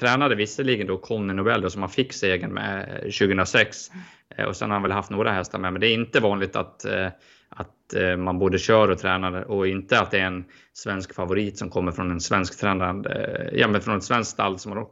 tränade 0.00 0.34
visserligen 0.34 0.86
då 0.86 0.98
Conny 0.98 1.32
Nobel 1.32 1.60
då, 1.60 1.70
som 1.70 1.82
han 1.82 1.90
fick 1.90 2.12
segern 2.12 2.52
med 2.52 3.00
2006 3.18 3.90
eh, 4.36 4.44
och 4.44 4.56
sen 4.56 4.70
har 4.70 4.74
han 4.74 4.82
väl 4.82 4.92
haft 4.92 5.10
några 5.10 5.32
hästar 5.32 5.58
med, 5.58 5.72
men 5.72 5.80
det 5.80 5.88
är 5.88 5.94
inte 5.94 6.20
vanligt 6.20 6.56
att 6.56 6.84
eh, 6.84 7.08
att 7.56 7.94
eh, 7.94 8.16
man 8.16 8.38
både 8.38 8.58
kör 8.58 8.90
och 8.90 8.98
tränar 8.98 9.50
och 9.50 9.68
inte 9.68 10.00
att 10.00 10.10
det 10.10 10.18
är 10.18 10.26
en 10.26 10.44
svensk 10.72 11.14
favorit 11.14 11.58
som 11.58 11.70
kommer 11.70 11.92
från 11.92 12.10
en 12.10 12.20
svensk 12.20 12.60
tränad, 12.60 13.06
eh, 13.06 13.46
ja 13.52 13.68
men 13.68 13.80
från 13.80 13.96
ett 13.96 14.04
svenskt 14.04 14.30
stall 14.30 14.58
som 14.58 14.74
man, 14.74 14.86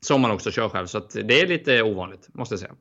som 0.00 0.20
man 0.20 0.30
också 0.30 0.50
kör 0.50 0.68
själv. 0.68 0.86
Så 0.86 0.98
att 0.98 1.10
det 1.10 1.40
är 1.40 1.46
lite 1.46 1.82
ovanligt, 1.82 2.28
måste 2.34 2.52
jag 2.52 2.60
säga. 2.60 2.72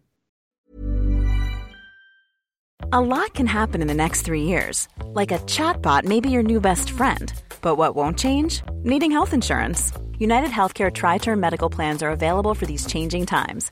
A 2.91 3.01
lot 3.01 3.33
can 3.33 3.47
happen 3.47 3.81
in 3.81 3.87
the 3.87 3.93
next 3.93 4.25
three 4.25 4.43
years. 4.43 4.87
Like 5.15 5.31
a 5.35 5.39
chatbot 5.47 6.05
maybe 6.05 6.29
your 6.29 6.43
new 6.43 6.61
best 6.61 6.89
friend. 6.89 7.33
But 7.61 7.77
what 7.77 7.95
won't 7.95 8.19
change? 8.19 8.63
Needing 8.83 9.11
health 9.11 9.33
insurance. 9.33 9.91
United 10.19 10.49
Healthcare 10.49 10.91
Tri 10.91 11.17
Term 11.17 11.39
Medical 11.39 11.69
Plans 11.69 12.03
are 12.03 12.11
available 12.11 12.53
for 12.53 12.65
these 12.65 12.85
changing 12.85 13.25
times. 13.25 13.71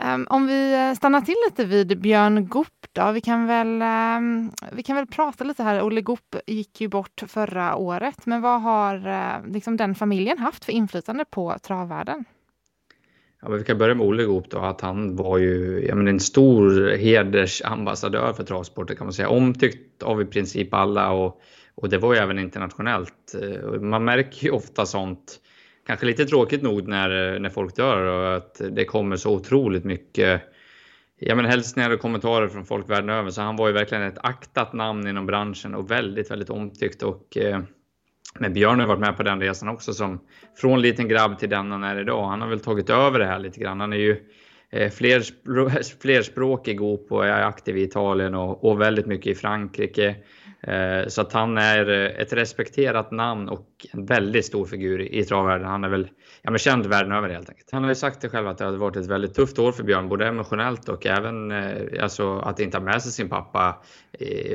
Um, 0.00 0.26
om 0.30 0.46
vi 0.46 0.74
eh, 0.74 0.94
stannar 0.94 1.20
till 1.20 1.36
lite 1.48 1.64
vid 1.64 2.00
Björn 2.00 2.48
Goop 2.48 2.86
då. 2.92 3.12
Vi 3.12 3.20
kan, 3.20 3.46
väl, 3.46 3.82
um, 4.18 4.50
vi 4.72 4.82
kan 4.82 4.96
väl 4.96 5.06
prata 5.06 5.44
lite 5.44 5.62
här. 5.62 5.82
Olle 5.82 6.00
Goop 6.00 6.36
gick 6.46 6.80
ju 6.80 6.88
bort 6.88 7.22
förra 7.28 7.76
året, 7.76 8.26
men 8.26 8.40
vad 8.40 8.62
har 8.62 9.08
uh, 9.08 9.52
liksom 9.52 9.76
den 9.76 9.94
familjen 9.94 10.38
haft 10.38 10.64
för 10.64 10.72
inflytande 10.72 11.24
på 11.24 11.56
travvärlden? 11.62 12.24
Ja, 13.42 13.50
vi 13.50 13.64
kan 13.64 13.78
börja 13.78 13.94
med 13.94 14.06
Olle 14.06 14.24
Goop 14.24 14.50
då, 14.50 14.58
att 14.58 14.80
han 14.80 15.16
var 15.16 15.38
ju 15.38 15.84
ja, 15.88 15.94
men 15.94 16.08
en 16.08 16.20
stor 16.20 16.96
hedersambassadör 16.96 18.32
för 18.32 18.44
travsporten 18.44 18.96
kan 18.96 19.06
man 19.06 19.12
säga. 19.12 19.28
Omtyckt 19.28 20.02
av 20.02 20.22
i 20.22 20.24
princip 20.24 20.74
alla 20.74 21.12
och, 21.12 21.40
och 21.74 21.88
det 21.88 21.98
var 21.98 22.14
ju 22.14 22.20
även 22.20 22.38
internationellt. 22.38 23.34
Eh, 23.42 23.80
man 23.80 24.04
märker 24.04 24.44
ju 24.44 24.50
ofta 24.50 24.86
sånt 24.86 25.40
kanske 25.86 26.06
lite 26.06 26.24
tråkigt 26.24 26.62
nog 26.62 26.88
när, 26.88 27.38
när 27.38 27.50
folk 27.50 27.76
dör 27.76 28.02
och 28.02 28.36
att 28.36 28.60
det 28.70 28.84
kommer 28.84 29.16
så 29.16 29.34
otroligt 29.34 29.84
mycket 29.84 30.42
ja, 31.18 31.34
men 31.34 31.44
hälsningar 31.44 31.90
och 31.90 32.00
kommentarer 32.00 32.48
från 32.48 32.64
folk 32.64 32.90
världen 32.90 33.10
över. 33.10 33.30
Så 33.30 33.42
han 33.42 33.56
var 33.56 33.66
ju 33.66 33.72
verkligen 33.72 34.04
ett 34.04 34.18
aktat 34.18 34.72
namn 34.72 35.08
inom 35.08 35.26
branschen 35.26 35.74
och 35.74 35.90
väldigt, 35.90 36.30
väldigt 36.30 36.50
omtyckt. 36.50 37.02
Och, 37.02 37.36
eh, 37.36 37.60
men 38.38 38.52
Björn 38.52 38.80
har 38.80 38.86
varit 38.86 39.00
med 39.00 39.16
på 39.16 39.22
den 39.22 39.40
resan 39.40 39.68
också 39.68 39.92
som 39.92 40.20
från 40.56 40.82
liten 40.82 41.08
grabb 41.08 41.38
till 41.38 41.48
den 41.50 41.70
han 41.70 41.84
är 41.84 42.00
idag. 42.00 42.28
Han 42.28 42.40
har 42.40 42.48
väl 42.48 42.60
tagit 42.60 42.90
över 42.90 43.18
det 43.18 43.26
här 43.26 43.38
lite 43.38 43.60
grann. 43.60 43.80
Han 43.80 43.92
är 43.92 43.96
ju 43.96 44.16
eh, 44.70 44.90
flerspråkig 46.00 46.78
Goop 46.78 47.12
och 47.12 47.26
är 47.26 47.42
aktiv 47.42 47.76
i 47.76 47.82
Italien 47.82 48.34
och, 48.34 48.64
och 48.64 48.80
väldigt 48.80 49.06
mycket 49.06 49.26
i 49.26 49.34
Frankrike. 49.34 50.16
Eh, 50.66 51.08
så 51.08 51.20
att 51.20 51.32
han 51.32 51.58
är 51.58 51.90
eh, 51.90 52.20
ett 52.22 52.32
respekterat 52.32 53.10
namn 53.10 53.48
och 53.48 53.86
en 53.92 54.06
väldigt 54.06 54.46
stor 54.46 54.64
figur 54.64 55.00
i 55.00 55.24
travvärlden. 55.24 55.68
Han 55.68 55.84
är 55.84 55.88
väl 55.88 56.08
ja, 56.42 56.50
men 56.50 56.58
känd 56.58 56.86
världen 56.86 57.12
över 57.12 57.28
helt 57.28 57.48
enkelt. 57.48 57.68
Han 57.72 57.82
har 57.82 57.90
ju 57.90 57.94
sagt 57.94 58.20
det 58.20 58.28
själv 58.28 58.48
att 58.48 58.58
det 58.58 58.64
har 58.64 58.72
varit 58.72 58.96
ett 58.96 59.06
väldigt 59.06 59.34
tufft 59.34 59.58
år 59.58 59.72
för 59.72 59.82
Björn, 59.82 60.08
både 60.08 60.26
emotionellt 60.26 60.88
och 60.88 61.06
även 61.06 61.50
eh, 61.50 62.02
alltså, 62.02 62.38
att 62.38 62.60
inte 62.60 62.76
ha 62.76 62.84
med 62.84 63.02
sig 63.02 63.12
sin 63.12 63.28
pappa 63.28 63.76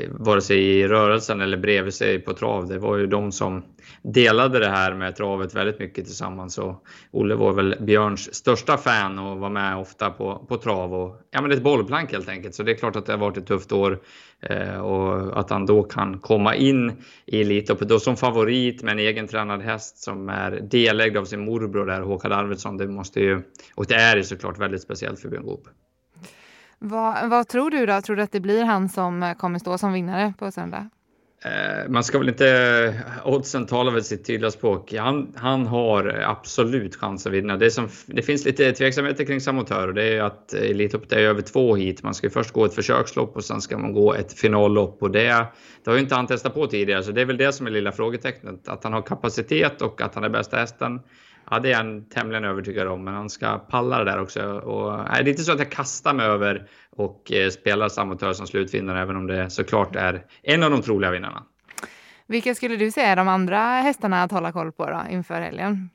vare 0.09 0.41
sig 0.41 0.57
i 0.57 0.87
rörelsen 0.87 1.41
eller 1.41 1.57
bredvid 1.57 1.93
sig 1.93 2.19
på 2.19 2.33
trav. 2.33 2.67
Det 2.67 2.79
var 2.79 2.97
ju 2.97 3.07
de 3.07 3.31
som 3.31 3.63
delade 4.01 4.59
det 4.59 4.69
här 4.69 4.93
med 4.93 5.15
travet 5.15 5.55
väldigt 5.55 5.79
mycket 5.79 6.05
tillsammans. 6.05 6.57
Och 6.57 6.85
Olle 7.11 7.35
var 7.35 7.53
väl 7.53 7.75
Björns 7.79 8.35
största 8.35 8.77
fan 8.77 9.19
och 9.19 9.37
var 9.37 9.49
med 9.49 9.77
ofta 9.77 10.09
på, 10.09 10.45
på 10.49 10.57
trav 10.57 10.93
och 10.93 11.21
ja, 11.31 11.41
men 11.41 11.51
ett 11.51 11.63
bollplank 11.63 12.11
helt 12.11 12.29
enkelt. 12.29 12.55
Så 12.55 12.63
det 12.63 12.71
är 12.71 12.75
klart 12.75 12.95
att 12.95 13.05
det 13.05 13.13
har 13.13 13.17
varit 13.17 13.37
ett 13.37 13.47
tufft 13.47 13.71
år 13.71 13.99
och 14.81 15.39
att 15.39 15.49
han 15.49 15.65
då 15.65 15.83
kan 15.83 15.98
komma 16.21 16.55
in 16.55 17.03
i 17.25 17.41
Elitloppet 17.41 17.87
då 17.87 17.99
som 17.99 18.17
favorit 18.17 18.83
med 18.83 18.91
en 18.91 18.99
egen 18.99 19.27
tränad 19.27 19.61
häst 19.61 19.97
som 19.97 20.29
är 20.29 20.51
delägd 20.51 21.17
av 21.17 21.25
sin 21.25 21.45
morbror 21.45 21.85
där, 21.85 22.01
Håkan 22.01 22.31
Arvidsson. 22.31 22.77
Det 22.77 22.87
måste 22.87 23.19
ju, 23.19 23.41
och 23.75 23.85
det 23.85 23.95
är 23.95 24.17
ju 24.17 24.23
såklart 24.23 24.59
väldigt 24.59 24.81
speciellt 24.81 25.19
för 25.19 25.29
Björn 25.29 25.45
Goop. 25.45 25.67
Vad, 26.79 27.29
vad, 27.29 27.47
tror 27.47 27.71
du 27.71 27.85
då? 27.85 28.01
Tror 28.01 28.15
du 28.15 28.21
att 28.21 28.31
det 28.31 28.39
blir 28.39 28.63
han 28.63 28.89
som 28.89 29.35
kommer 29.37 29.59
stå 29.59 29.77
som 29.77 29.93
vinnare 29.93 30.33
på 30.39 30.51
söndag? 30.51 30.89
Eh, 31.41 31.89
man 31.89 32.03
ska 32.03 32.19
väl 32.19 32.29
inte... 32.29 33.03
Oddsen 33.25 33.65
talar 33.65 33.91
väl 33.91 34.03
sitt 34.03 34.25
tydliga 34.25 34.51
språk. 34.51 34.93
Han, 34.93 35.33
han 35.35 35.67
har 35.67 36.23
absolut 36.27 36.95
chans 36.95 37.27
att 37.27 37.33
vinna. 37.33 37.57
Det, 37.57 37.71
som, 37.71 37.89
det 38.05 38.21
finns 38.21 38.45
lite 38.45 38.71
tveksamheter 38.71 39.25
kring 39.25 39.41
Samotör 39.41 39.87
och 39.87 39.93
det 39.93 40.17
är 40.17 40.23
att 40.23 40.53
Elitloppet 40.53 41.11
är 41.11 41.17
över 41.17 41.41
två 41.41 41.75
hit. 41.75 42.03
Man 42.03 42.13
ska 42.13 42.29
först 42.29 42.51
gå 42.51 42.65
ett 42.65 42.73
försökslopp 42.73 43.35
och 43.35 43.43
sen 43.43 43.61
ska 43.61 43.77
man 43.77 43.93
gå 43.93 44.13
ett 44.13 44.33
finallopp 44.33 45.03
och 45.03 45.11
det, 45.11 45.45
det 45.83 45.89
har 45.91 45.93
ju 45.93 46.01
inte 46.01 46.15
han 46.15 46.27
testat 46.27 46.53
på 46.53 46.67
tidigare 46.67 47.03
så 47.03 47.11
det 47.11 47.21
är 47.21 47.25
väl 47.25 47.37
det 47.37 47.53
som 47.53 47.67
är 47.67 47.71
lilla 47.71 47.91
frågetecknet. 47.91 48.67
Att 48.67 48.83
han 48.83 48.93
har 48.93 49.01
kapacitet 49.01 49.81
och 49.81 50.01
att 50.01 50.15
han 50.15 50.23
är 50.23 50.29
bästa 50.29 50.57
hästen. 50.57 50.99
Ja, 51.49 51.59
det 51.59 51.71
är 51.71 51.83
jag 51.83 52.09
tämligen 52.09 52.43
övertygad 52.45 52.87
om, 52.87 53.03
men 53.03 53.13
han 53.13 53.29
ska 53.29 53.57
palla 53.57 53.97
det 53.97 54.11
där 54.11 54.21
också. 54.21 54.41
Och, 54.51 54.93
eh, 54.93 55.05
nej, 55.11 55.23
det 55.23 55.29
är 55.29 55.31
inte 55.31 55.43
så 55.43 55.51
att 55.51 55.59
jag 55.59 55.71
kastar 55.71 56.13
mig 56.13 56.25
över 56.25 56.67
och 56.89 57.31
eh, 57.31 57.49
spelar 57.49 57.89
Samotör 57.89 58.33
som 58.33 58.47
slutvinnare, 58.47 59.01
även 59.01 59.15
om 59.15 59.27
det 59.27 59.49
såklart 59.49 59.95
är 59.95 60.25
en 60.43 60.63
av 60.63 60.71
de 60.71 60.81
troliga 60.81 61.11
vinnarna. 61.11 61.43
Vilka 62.27 62.55
skulle 62.55 62.75
du 62.75 62.91
säga 62.91 63.07
är 63.07 63.15
de 63.15 63.27
andra 63.27 63.57
hästarna 63.59 64.23
att 64.23 64.31
hålla 64.31 64.51
koll 64.51 64.71
på 64.71 64.85
då, 64.85 65.01
inför 65.09 65.41
helgen? 65.41 65.89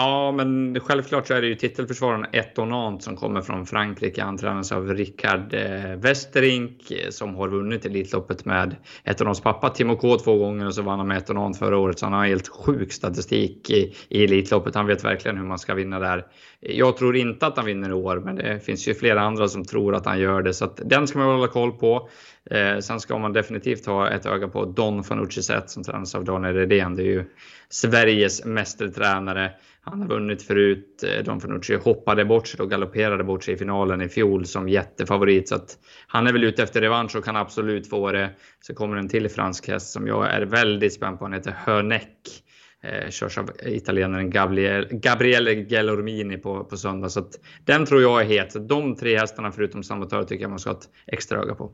Ja, 0.00 0.32
men 0.32 0.80
självklart 0.80 1.26
så 1.26 1.34
är 1.34 1.40
det 1.40 1.46
ju 1.46 1.54
titelförsvararen 1.54 2.26
Etonant 2.32 3.02
som 3.02 3.16
kommer 3.16 3.42
från 3.42 3.66
Frankrike. 3.66 4.22
Han 4.22 4.36
tränas 4.36 4.72
av 4.72 4.94
Rickard 4.94 5.54
eh, 5.54 5.96
Westerink 5.96 6.90
eh, 6.90 7.10
som 7.10 7.34
har 7.34 7.48
vunnit 7.48 7.84
Elitloppet 7.84 8.44
med 8.44 8.76
Etonants 9.04 9.40
pappa 9.40 9.70
Timo 9.70 9.96
K 9.96 10.18
två 10.18 10.36
gånger 10.36 10.66
och 10.66 10.74
så 10.74 10.82
vann 10.82 10.98
han 10.98 11.08
med 11.08 11.18
Etonant 11.18 11.58
förra 11.58 11.78
året. 11.78 11.98
Så 11.98 12.06
han 12.06 12.12
har 12.12 12.26
helt 12.26 12.48
sjuk 12.48 12.92
statistik 12.92 13.70
i, 13.70 13.94
i 14.08 14.24
Elitloppet. 14.24 14.74
Han 14.74 14.86
vet 14.86 15.04
verkligen 15.04 15.36
hur 15.36 15.44
man 15.44 15.58
ska 15.58 15.74
vinna 15.74 15.98
där. 15.98 16.26
Jag 16.60 16.96
tror 16.96 17.16
inte 17.16 17.46
att 17.46 17.56
han 17.56 17.66
vinner 17.66 17.90
i 17.90 17.92
år, 17.92 18.16
men 18.24 18.36
det 18.36 18.64
finns 18.64 18.88
ju 18.88 18.94
flera 18.94 19.20
andra 19.20 19.48
som 19.48 19.64
tror 19.64 19.94
att 19.94 20.06
han 20.06 20.20
gör 20.20 20.42
det. 20.42 20.54
Så 20.54 20.64
att 20.64 20.80
den 20.84 21.06
ska 21.06 21.18
man 21.18 21.28
hålla 21.28 21.48
koll 21.48 21.72
på. 21.72 22.08
Eh, 22.50 22.78
sen 22.78 23.00
ska 23.00 23.18
man 23.18 23.32
definitivt 23.32 23.86
ha 23.86 24.10
ett 24.10 24.26
öga 24.26 24.48
på 24.48 24.64
Don 24.64 25.04
Fanucci 25.04 25.42
Zet 25.42 25.70
som 25.70 25.84
tränas 25.84 26.14
av 26.14 26.24
Daniel 26.24 26.54
Redén. 26.54 26.94
Det 26.94 27.02
är 27.02 27.06
ju 27.06 27.24
Sveriges 27.70 28.44
mästertränare. 28.44 29.52
Han 29.80 30.00
har 30.00 30.08
vunnit 30.08 30.42
förut. 30.42 31.04
Eh, 31.06 31.24
Don 31.24 31.40
Fanucci 31.40 31.76
hoppade 31.76 32.24
bort 32.24 32.46
sig 32.46 32.60
och 32.60 32.70
galopperade 32.70 33.24
bort 33.24 33.44
sig 33.44 33.54
i 33.54 33.56
finalen 33.56 34.02
i 34.02 34.08
fjol 34.08 34.46
som 34.46 34.68
jättefavorit. 34.68 35.48
Så 35.48 35.54
att 35.54 35.78
han 36.06 36.26
är 36.26 36.32
väl 36.32 36.44
ute 36.44 36.62
efter 36.62 36.80
revansch 36.80 37.16
och 37.16 37.24
kan 37.24 37.36
absolut 37.36 37.88
få 37.88 38.12
det. 38.12 38.30
Så 38.60 38.74
kommer 38.74 38.96
en 38.96 39.08
till 39.08 39.28
fransk 39.28 39.68
häst 39.68 39.90
som 39.90 40.06
jag 40.06 40.30
är 40.30 40.42
väldigt 40.42 40.94
spänd 40.94 41.18
på. 41.18 41.24
Han 41.24 41.32
heter 41.32 41.54
Hörneck. 41.64 42.42
Eh, 42.82 43.10
körs 43.10 43.38
av 43.38 43.50
italienaren 43.62 44.30
Gabriele, 44.30 44.88
Gabriele 44.90 45.52
Gellormini 45.52 46.36
på, 46.36 46.64
på 46.64 46.76
söndag. 46.76 47.08
Så 47.08 47.20
att 47.20 47.40
den 47.64 47.86
tror 47.86 48.02
jag 48.02 48.20
är 48.20 48.24
het. 48.24 48.52
Så 48.52 48.58
de 48.58 48.96
tre 48.96 49.18
hästarna 49.18 49.52
förutom 49.52 49.82
Samotör 49.82 50.24
tycker 50.24 50.42
jag 50.42 50.50
man 50.50 50.58
ska 50.58 50.70
ha 50.70 50.78
ett 50.78 50.88
extra 51.06 51.38
öga 51.38 51.54
på. 51.54 51.72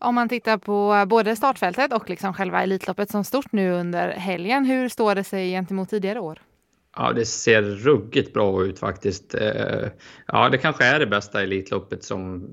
Om 0.00 0.14
man 0.14 0.28
tittar 0.28 0.58
på 0.58 1.06
både 1.08 1.36
startfältet 1.36 1.92
och 1.92 2.10
liksom 2.10 2.34
själva 2.34 2.62
Elitloppet 2.62 3.10
som 3.10 3.24
stort 3.24 3.52
nu 3.52 3.70
under 3.72 4.08
helgen, 4.08 4.64
hur 4.64 4.88
står 4.88 5.14
det 5.14 5.24
sig 5.24 5.50
gentemot 5.50 5.90
tidigare 5.90 6.20
år? 6.20 6.38
Ja, 6.96 7.12
det 7.12 7.26
ser 7.26 7.62
ruggigt 7.62 8.34
bra 8.34 8.64
ut 8.64 8.78
faktiskt. 8.78 9.34
Eh, 9.34 9.88
ja, 10.26 10.48
det 10.48 10.58
kanske 10.58 10.84
är 10.84 10.98
det 10.98 11.06
bästa 11.06 11.42
Elitloppet 11.42 12.04
som 12.04 12.50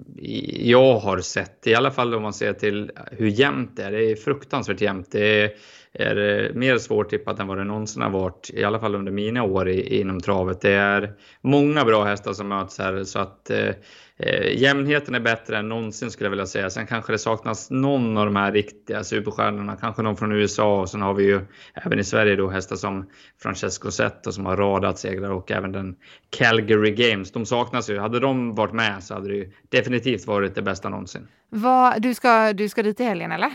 jag 0.51 0.99
har 0.99 1.19
sett. 1.19 1.67
I 1.67 1.75
alla 1.75 1.91
fall 1.91 2.13
om 2.13 2.21
man 2.21 2.33
ser 2.33 2.53
till 2.53 2.91
hur 3.11 3.27
jämnt 3.27 3.75
det 3.75 3.83
är. 3.83 3.91
Det 3.91 4.11
är 4.11 4.15
fruktansvärt 4.15 4.81
jämnt. 4.81 5.11
Det 5.11 5.41
är 5.41 5.51
är 5.99 6.45
eh, 6.45 6.53
mer 6.53 6.77
svårtippat 6.77 7.39
än 7.39 7.47
vad 7.47 7.57
det 7.57 7.63
någonsin 7.63 8.01
har 8.01 8.09
varit. 8.09 8.49
I 8.53 8.63
alla 8.63 8.79
fall 8.79 8.95
under 8.95 9.11
mina 9.11 9.43
år 9.43 9.69
inom 9.69 10.19
travet. 10.19 10.61
Det 10.61 10.73
är 10.73 11.13
många 11.41 11.85
bra 11.85 12.03
hästar 12.03 12.33
som 12.33 12.47
möts 12.47 12.79
här 12.79 13.03
så 13.03 13.19
att 13.19 13.49
eh, 13.49 13.69
eh, 14.17 14.61
jämnheten 14.61 15.15
är 15.15 15.19
bättre 15.19 15.57
än 15.57 15.69
någonsin 15.69 16.11
skulle 16.11 16.25
jag 16.25 16.31
vilja 16.31 16.45
säga. 16.45 16.69
Sen 16.69 16.87
kanske 16.87 17.11
det 17.11 17.17
saknas 17.17 17.71
någon 17.71 18.17
av 18.17 18.25
de 18.25 18.35
här 18.35 18.51
riktiga 18.51 19.03
superstjärnorna, 19.03 19.75
kanske 19.75 20.01
någon 20.01 20.17
från 20.17 20.31
USA 20.31 20.81
och 20.81 20.89
sen 20.89 21.01
har 21.01 21.13
vi 21.13 21.23
ju 21.23 21.41
även 21.73 21.99
i 21.99 22.03
Sverige 22.03 22.35
då 22.35 22.49
hästar 22.49 22.75
som 22.75 23.09
Francesco 23.41 23.91
Zetto 23.91 24.31
som 24.31 24.45
har 24.45 24.57
radat 24.57 24.99
segrar 24.99 25.29
och 25.29 25.51
även 25.51 25.71
den 25.71 25.95
Calgary 26.29 26.91
Games. 26.91 27.31
De 27.31 27.45
saknas 27.45 27.89
ju. 27.89 27.99
Hade 27.99 28.19
de 28.19 28.55
varit 28.55 28.73
med 28.73 29.03
så 29.03 29.13
hade 29.13 29.27
det 29.27 29.35
ju 29.35 29.51
definitivt 29.69 30.27
varit 30.27 30.55
det 30.55 30.61
bästa 30.61 30.89
någonsin. 30.89 31.27
Vad, 31.49 32.01
du, 32.01 32.13
ska, 32.13 32.53
du 32.53 32.69
ska 32.69 32.83
dit 32.83 32.99
i 32.99 33.03
helgen 33.03 33.31
eller? 33.31 33.51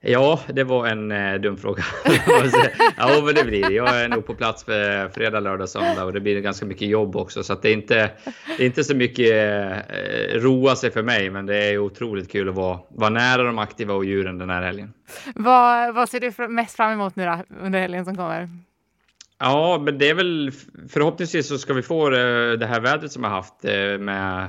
Ja, 0.00 0.40
det 0.46 0.64
var 0.64 0.86
en 0.86 1.12
eh, 1.12 1.34
dum 1.34 1.56
fråga. 1.56 1.84
ja, 2.96 3.22
men 3.24 3.34
det 3.34 3.44
blir 3.44 3.68
det. 3.68 3.74
Jag 3.74 4.00
är 4.00 4.08
nog 4.08 4.26
på 4.26 4.34
plats 4.34 4.64
för 4.64 5.08
fredag, 5.08 5.40
lördag, 5.40 5.68
söndag 5.68 6.04
och 6.04 6.12
det 6.12 6.20
blir 6.20 6.40
ganska 6.40 6.66
mycket 6.66 6.88
jobb 6.88 7.16
också. 7.16 7.42
Så 7.42 7.54
det, 7.54 7.68
är 7.68 7.72
inte, 7.72 8.10
det 8.56 8.62
är 8.62 8.66
inte 8.66 8.84
så 8.84 8.96
mycket 8.96 9.30
eh, 9.30 10.40
roa 10.40 10.76
sig 10.76 10.90
för 10.90 11.02
mig, 11.02 11.30
men 11.30 11.46
det 11.46 11.56
är 11.56 11.78
otroligt 11.78 12.32
kul 12.32 12.48
att 12.48 12.54
vara, 12.54 12.78
vara 12.88 13.10
nära 13.10 13.42
de 13.42 13.58
aktiva 13.58 13.94
och 13.94 14.04
djuren 14.04 14.38
den 14.38 14.50
här 14.50 14.62
helgen. 14.62 14.92
Vad, 15.34 15.94
vad 15.94 16.08
ser 16.08 16.20
du 16.20 16.48
mest 16.48 16.76
fram 16.76 16.92
emot 16.92 17.16
nu 17.16 17.24
då, 17.24 17.38
under 17.62 17.80
helgen 17.80 18.04
som 18.04 18.16
kommer? 18.16 18.48
Ja, 19.38 19.80
men 19.84 19.98
det 19.98 20.08
är 20.08 20.14
väl 20.14 20.52
förhoppningsvis 20.88 21.48
så 21.48 21.58
ska 21.58 21.74
vi 21.74 21.82
få 21.82 22.10
det 22.10 22.66
här 22.66 22.80
vädret 22.80 23.12
som 23.12 23.24
jag 23.24 23.30
haft 23.30 23.64
eh, 23.64 23.98
med 23.98 24.48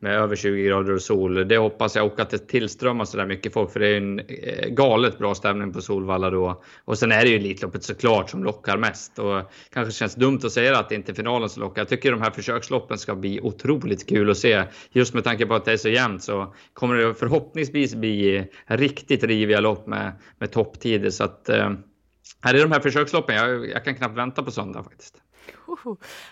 med 0.00 0.16
över 0.16 0.36
20 0.36 0.62
grader 0.62 0.94
och 0.94 1.02
sol. 1.02 1.48
Det 1.48 1.56
hoppas 1.56 1.96
jag 1.96 2.06
och 2.06 2.20
att 2.20 2.30
det 2.30 2.48
tillströmmar 2.48 3.04
så 3.04 3.16
där 3.16 3.26
mycket 3.26 3.52
folk 3.52 3.72
för 3.72 3.80
det 3.80 3.88
är 3.88 3.96
en 3.96 4.18
eh, 4.18 4.68
galet 4.68 5.18
bra 5.18 5.34
stämning 5.34 5.72
på 5.72 5.80
Solvalla 5.80 6.30
då. 6.30 6.62
Och 6.84 6.98
sen 6.98 7.12
är 7.12 7.22
det 7.22 7.28
ju 7.28 7.36
Elitloppet 7.36 7.84
såklart 7.84 8.30
som 8.30 8.44
lockar 8.44 8.76
mest 8.76 9.18
och 9.18 9.52
kanske 9.72 9.92
känns 9.92 10.14
dumt 10.14 10.40
att 10.44 10.52
säga 10.52 10.78
att 10.78 10.88
det 10.88 10.94
inte 10.94 11.12
är 11.12 11.14
finalen 11.14 11.48
som 11.48 11.62
lockar. 11.62 11.80
Jag 11.80 11.88
tycker 11.88 12.12
de 12.12 12.22
här 12.22 12.30
försöksloppen 12.30 12.98
ska 12.98 13.14
bli 13.14 13.40
otroligt 13.40 14.08
kul 14.08 14.30
att 14.30 14.38
se. 14.38 14.64
Just 14.92 15.14
med 15.14 15.24
tanke 15.24 15.46
på 15.46 15.54
att 15.54 15.64
det 15.64 15.72
är 15.72 15.76
så 15.76 15.88
jämnt 15.88 16.22
så 16.22 16.54
kommer 16.72 16.94
det 16.94 17.14
förhoppningsvis 17.14 17.94
bli 17.94 18.44
riktigt 18.66 19.24
riviga 19.24 19.60
lopp 19.60 19.86
med, 19.86 20.12
med 20.38 20.50
topptider 20.50 21.10
så 21.10 21.24
att 21.24 21.48
eh, 21.48 21.70
här 22.40 22.54
är 22.54 22.62
de 22.62 22.72
här 22.72 22.80
försöksloppen. 22.80 23.36
Jag, 23.36 23.70
jag 23.70 23.84
kan 23.84 23.94
knappt 23.94 24.16
vänta 24.16 24.42
på 24.42 24.50
söndag 24.50 24.82
faktiskt. 24.82 25.14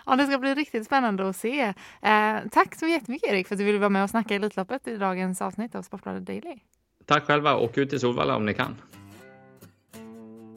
Ja, 0.07 0.17
det 0.17 0.27
ska 0.27 0.39
bli 0.39 0.55
riktigt 0.55 0.87
spännande 0.87 1.29
att 1.29 1.37
se. 1.37 1.61
Eh, 2.03 2.37
tack 2.53 2.75
så 2.75 2.87
jättemycket 2.87 3.31
Erik 3.31 3.49
för 3.49 3.55
att 3.55 3.59
du 3.59 3.65
ville 3.65 3.79
vara 3.79 3.89
med 3.89 4.03
och 4.03 4.11
snacka 4.11 4.35
Elitloppet 4.35 4.89
i 4.89 4.97
dagens 4.97 5.43
avsnitt 5.43 5.75
av 5.75 5.83
Sportbladet 5.83 6.27
Daily. 6.27 6.59
Tack 7.07 7.25
själva. 7.25 7.57
Åk 7.57 7.79
ut 7.79 7.91
till 7.91 8.01
Solvalla 8.01 8.37
om 8.37 8.47
ni 8.47 8.55
kan. 8.55 8.77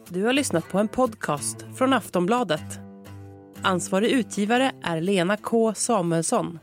Du 0.09 0.23
har 0.23 0.33
lyssnat 0.33 0.69
på 0.69 0.79
en 0.79 0.87
podcast 0.87 1.65
från 1.77 1.93
Aftonbladet. 1.93 2.79
Ansvarig 3.61 4.11
utgivare 4.11 4.71
är 4.83 5.01
Lena 5.01 5.37
K 5.37 5.73
Samuelsson. 5.73 6.59